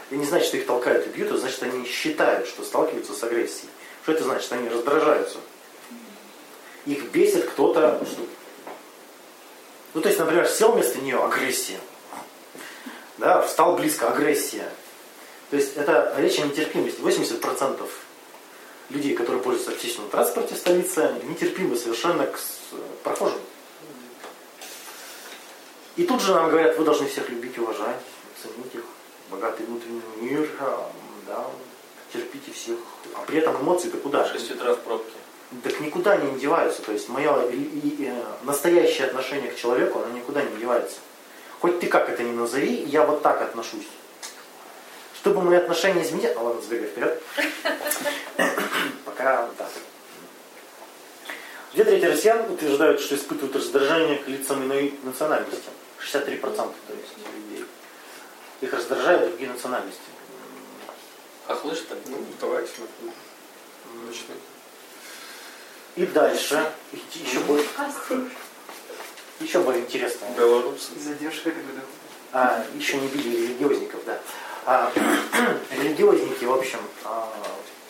[0.08, 3.24] Это не значит, что их толкают и бьют, это значит, они считают, что сталкиваются с
[3.24, 3.70] агрессией.
[4.04, 4.52] Что это значит?
[4.52, 5.40] Они раздражаются.
[6.86, 8.00] Их бесит кто-то.
[9.96, 11.80] Ну, то есть, например, сел вместо нее агрессия.
[13.18, 14.70] Да, встал близко, агрессия.
[15.50, 17.00] То есть это речь о нетерпимости.
[17.00, 17.90] 80%
[18.90, 22.40] людей, которые пользуются общественным транспортом в столице, нетерпимы совершенно к
[23.04, 23.40] прохожим.
[25.96, 28.02] И тут же нам говорят, вы должны всех любить и уважать,
[28.48, 28.84] ценить их,
[29.30, 30.50] богатый внутренний мир,
[31.28, 31.46] да,
[32.14, 32.78] терпите всех.
[33.16, 34.26] А при этом эмоции-то куда?
[34.26, 35.14] 6 утра в пробке.
[35.64, 36.82] Так никуда не деваются.
[36.82, 40.98] То есть мое э, настоящее отношение к человеку, оно никуда не девается.
[41.62, 43.88] Хоть ты как это ни назови, я вот так отношусь.
[45.16, 46.36] Чтобы мои отношения изменить...
[46.36, 47.22] А ладно, сбегай вперед.
[49.06, 49.70] Пока так.
[51.74, 55.70] Две трети россиян утверждают, что испытывают раздражение к лицам иной национальности.
[56.00, 57.66] 63% то есть людей.
[58.62, 60.02] Их раздражают другие национальности.
[61.48, 62.02] Хохлы, что ли?
[62.08, 62.72] Ну, давайте.
[64.08, 64.36] Начнем.
[65.96, 66.72] И дальше.
[67.14, 67.66] Еще будет.
[69.40, 70.26] Еще более интересно.
[70.38, 70.92] Белорусы.
[71.00, 71.52] Задержка.
[72.32, 74.20] А, еще не били религиозников, да.
[74.66, 74.92] А,
[75.72, 77.32] религиозники, в общем, а,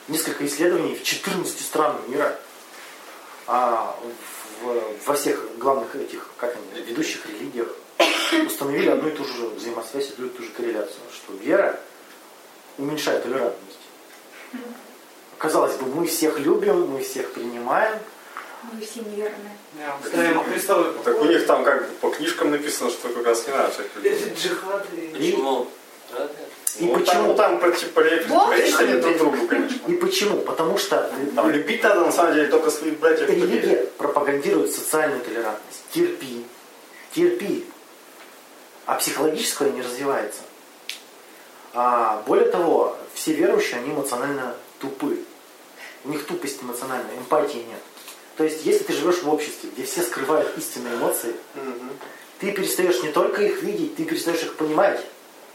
[0.07, 2.39] несколько исследований в 14 странах мира
[3.47, 3.97] а,
[4.61, 7.69] в, во всех главных этих, как они, ведущих религиях
[8.45, 11.79] установили одну и ту же взаимосвязь, одну и ту же корреляцию, что вера
[12.77, 13.79] уменьшает толерантность.
[15.37, 17.99] Казалось бы, мы всех любим, мы всех принимаем.
[18.71, 19.55] Мы все неверные.
[20.51, 20.93] Кристаллы.
[21.03, 23.85] Так у них там как бы по книжкам написано, что как раз не надо всех
[24.03, 24.09] и...
[25.13, 25.67] Почему?
[26.79, 27.35] И Ну, почему?
[27.35, 29.79] Там, там типа пречь они друг другу, конечно.
[29.87, 30.37] И почему?
[30.41, 33.29] Потому что Там любить надо на самом деле только своих братьев.
[33.29, 35.83] и религия пропагандирует социальную толерантность.
[35.91, 36.45] Терпи.
[37.13, 37.65] Терпи.
[38.85, 40.41] А психологическое не развивается.
[41.73, 45.19] А, более того, все верующие, они эмоционально тупы.
[46.03, 47.81] У них тупость эмоциональная, эмпатии нет.
[48.37, 51.89] То есть, если ты живешь в обществе, где все скрывают истинные эмоции, Мгм.
[52.39, 55.01] ты перестаешь не только их видеть, ты перестаешь их понимать.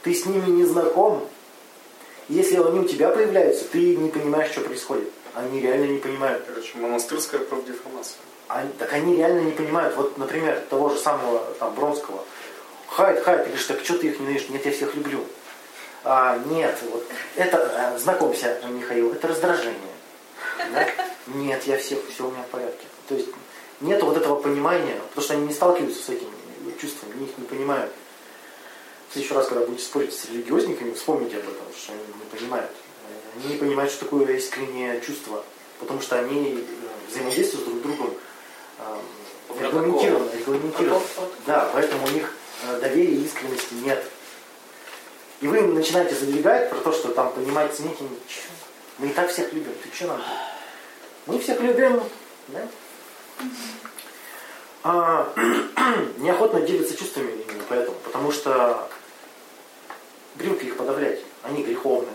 [0.02, 1.28] Ты с ними не знаком.
[2.28, 5.10] Если они у тебя появляются, ты не понимаешь, что происходит.
[5.34, 6.44] Они реально не понимают.
[6.46, 8.16] Короче, монастырская профдеформация.
[8.48, 9.94] Они, так они реально не понимают.
[9.96, 12.24] Вот, например, того же самого там, Бронского.
[12.90, 14.48] Хайт, хайт, ты говоришь, так что ты их ненавидишь?
[14.48, 15.24] Нет, я всех люблю.
[16.02, 19.78] А, нет, вот это, э, знакомься, Михаил, это раздражение.
[20.72, 20.88] Да?
[21.28, 22.86] Нет, я всех, все у меня в порядке.
[23.08, 23.28] То есть
[23.80, 26.30] нет вот этого понимания, потому что они не сталкиваются с этими
[26.80, 27.92] чувствами, они их не понимают.
[29.08, 32.70] В следующий раз, когда будете спорить с религиозниками, вспомните об этом, что они не понимают.
[33.36, 35.44] Они не понимают, что такое искреннее чувство,
[35.78, 38.14] потому что они э, взаимодействуют друг с другом
[38.78, 41.06] э, регламентированно, регламентированно.
[41.46, 42.34] Да, поэтому у них
[42.80, 44.04] доверия и искренности нет.
[45.40, 48.52] И вы начинаете задвигать про то, что там понимать, ценить, и ничего.
[48.98, 49.72] Мы и так всех любим.
[49.82, 50.22] Ты что нам?
[51.26, 52.02] Мы всех любим,
[52.48, 52.68] да?
[54.82, 55.32] А,
[56.18, 58.88] неохотно делятся чувствами именно поэтому, потому что
[60.36, 61.20] привыкли их подавлять.
[61.42, 62.12] Они греховны.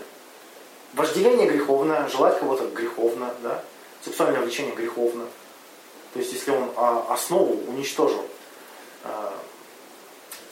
[0.94, 3.62] Вожделение греховно, желать кого-то греховно, да?
[4.04, 5.26] Сексуальное влечение греховно.
[6.12, 8.24] То есть, если он а, основу уничтожил,
[9.04, 9.34] а,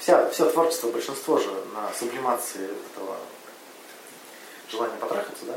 [0.05, 3.17] вся, все творчество, большинство же на сублимации этого
[4.71, 5.55] желание потрахаться, да.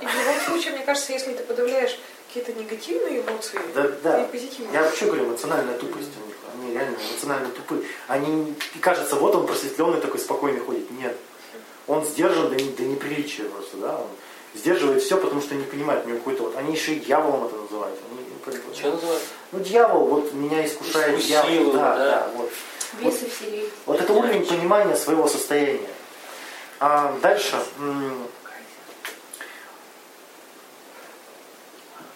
[0.00, 1.98] И в любом случае, мне кажется, если ты подавляешь
[2.28, 4.22] какие-то негативные эмоции Да, да.
[4.22, 4.72] и позитивные.
[4.74, 6.36] Я вообще говорю, эмоциональная тупость у них.
[6.54, 7.82] Они реально эмоционально тупые.
[8.06, 10.88] Они, и кажется, вот он просветленный такой спокойный ходит.
[10.92, 11.16] Нет.
[11.88, 13.96] Он сдержан до, до неприличия просто, да.
[13.96, 14.06] Он
[14.54, 16.56] сдерживает все, потому что не понимает, у него какой-то вот.
[16.56, 17.98] Они еще и дьяволом это называют.
[18.12, 19.22] Они, Что называют?
[19.50, 21.48] ну, дьявол, вот меня искушает дьявол.
[21.50, 22.04] Искусил, Да, да.
[22.04, 22.50] да, вот.
[22.94, 23.64] Бесы в селе.
[23.86, 25.88] Вот это уровень понимания своего состояния.
[26.80, 27.56] А дальше.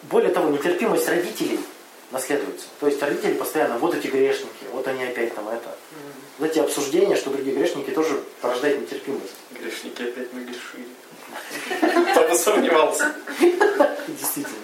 [0.03, 1.61] Более того, нетерпимость родителей
[2.11, 2.67] наследуется.
[2.81, 5.77] То есть родители постоянно, вот эти грешники, вот они опять там это.
[6.39, 9.35] Вот эти обсуждения, что другие грешники тоже порождают нетерпимость.
[9.53, 10.89] Грешники опять нагрешили.
[12.13, 13.15] Кто бы сомневался.
[14.09, 14.57] Действительно.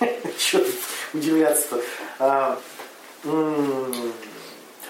[0.38, 0.74] Чего тут
[1.14, 2.60] удивляться-то?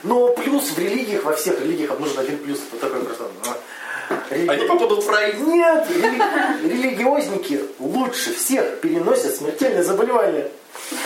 [0.07, 2.61] А, Но плюс в религиях, во всех религиях нужен один плюс.
[2.71, 3.25] Вот такой просто.
[3.25, 5.35] м, религия- Они попадут в рай.
[5.35, 10.49] Нет, рели- религиозники лучше всех переносят смертельные заболевания.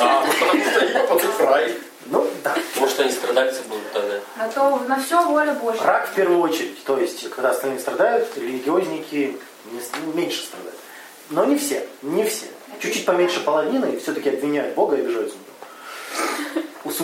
[0.00, 1.74] А, ну потому что они попадут в рай.
[2.06, 2.54] Ну, да.
[2.76, 4.20] Может, они страдальцы будут тогда.
[4.36, 5.82] На то на все воля Божья.
[5.82, 6.82] Рак в первую очередь.
[6.84, 9.36] То есть, когда остальные страдают, религиозники
[9.66, 10.74] ну, меньше страдают.
[11.30, 12.46] Но не все, не все.
[12.80, 15.50] Чуть-чуть поменьше половины, и все-таки обвиняют Бога и обижаются на него.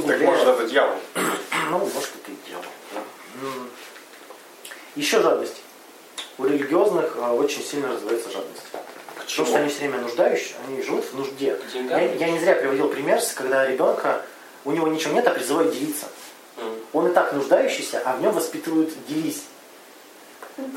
[0.09, 0.97] Так может это дьявол.
[1.71, 2.62] Ну, может, это и дело.
[2.93, 3.01] да.
[3.43, 3.71] М.
[4.95, 5.61] Еще жадность.
[6.39, 8.62] У религиозных а, очень сильно развивается жадность.
[9.17, 11.59] Потому что они все время нуждающие, они живут в нужде.
[11.75, 14.23] Я, я не зря приводил пример, когда ребенка,
[14.64, 16.07] у него ничего нет, а призывают делиться.
[16.59, 16.75] М.
[16.93, 19.43] Он и так нуждающийся, а в нем воспитывают делись.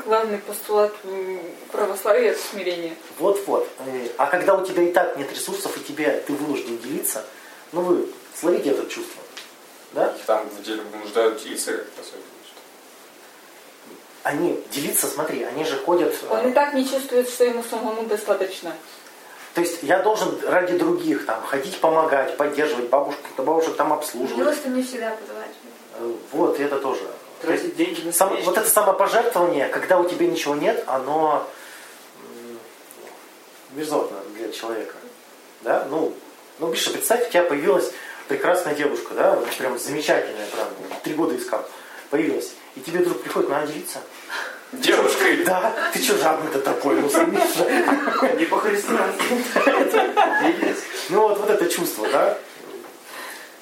[0.04, 0.92] Главный постулат
[1.72, 2.94] православия– это смирение.
[3.18, 3.66] Вот-вот.
[3.86, 7.24] Э, А когда у тебя и так нет ресурсов, и тебе ты вынужден делиться,
[7.72, 8.06] ну вы
[8.38, 9.22] словите это чувство.
[9.92, 10.06] Да?
[10.16, 12.24] Их там в деле нуждают делиться как-то особенно.
[12.46, 12.60] что
[14.22, 16.14] Они делиться, смотри, они же ходят.
[16.22, 18.72] э, Он и так не чувствует, что ему самому достаточно.
[19.54, 24.38] То есть я должен ради других там ходить, помогать, поддерживать бабушек, бабушек там обслуживать.
[24.38, 25.50] Милостыню не всегда подавать.
[25.98, 27.00] Э, Вот, и это тоже.
[27.42, 31.48] То есть Тратить деньги на сам- вот это самопожертвование, когда у тебя ничего нет, оно
[33.72, 34.94] мерзотно для человека.
[35.62, 35.86] Да?
[35.90, 36.14] Ну,
[36.58, 37.92] ну, Миша, представь, у тебя появилась
[38.30, 40.68] прекрасная девушка, да, вот прям замечательная, прям,
[41.02, 41.68] три года искал,
[42.10, 42.52] появилась.
[42.76, 43.98] И тебе вдруг приходит, надо делиться.
[44.70, 45.42] Девушкой.
[45.42, 47.08] Да, ты что жадный-то такой, ну?
[47.08, 49.24] Не по-христиански.
[51.08, 52.38] Ну, вот, вот это чувство, да?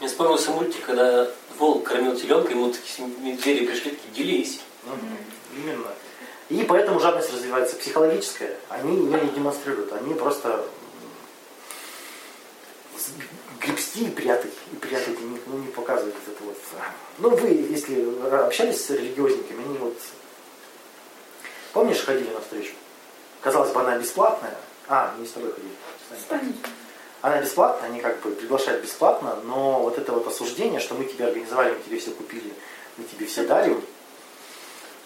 [0.01, 4.61] Мне вспомнился мультик, когда волк кормил теленка, ему такие медведи пришли, такие, делись.
[5.57, 5.89] Именно.
[6.51, 8.55] И поэтому жадность развивается психологическая.
[8.69, 9.95] Они ее не демонстрируют.
[9.95, 10.63] Они просто
[13.61, 14.53] гребсти и прятать.
[14.73, 16.57] И прятать, и не, ну, не показывать вот это вот.
[17.19, 18.05] Ну, вы, если
[18.45, 19.97] общались с религиозниками, они вот...
[21.73, 22.73] Помнишь, ходили на встречу?
[23.41, 24.55] Казалось бы, она бесплатная.
[24.89, 25.73] А, не с тобой ходили.
[26.11, 26.55] с нами.
[27.21, 31.27] Она бесплатная, они как бы приглашают бесплатно, но вот это вот осуждение, что мы тебе
[31.27, 32.53] организовали, мы тебе все купили,
[32.97, 33.83] мы тебе все дарим,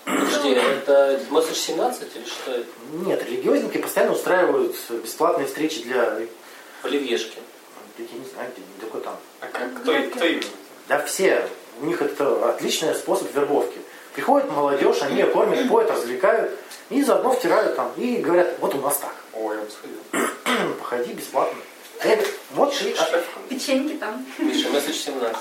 [0.05, 2.67] Подожди, это Месседж 17 или что это?
[2.93, 6.19] Нет, религиозники постоянно устраивают бесплатные встречи для...
[6.83, 6.87] В
[7.99, 8.15] Оливьешке.
[8.15, 9.17] Я не знаю, где, далеко там.
[9.41, 10.43] А как, кто, кто именно?
[10.89, 11.49] Да все.
[11.81, 13.79] У них это отличный способ вербовки.
[14.15, 16.59] Приходит молодежь, они ее кормят, поют, развлекают,
[16.91, 20.75] и заодно втирают там, и говорят, вот у нас так, Ой, я бы сходил.
[20.79, 21.59] походи бесплатно.
[22.05, 22.95] Я говорю, вот и...
[22.99, 24.27] а, Печеньки там.
[24.39, 25.39] Миша, Месседж 17.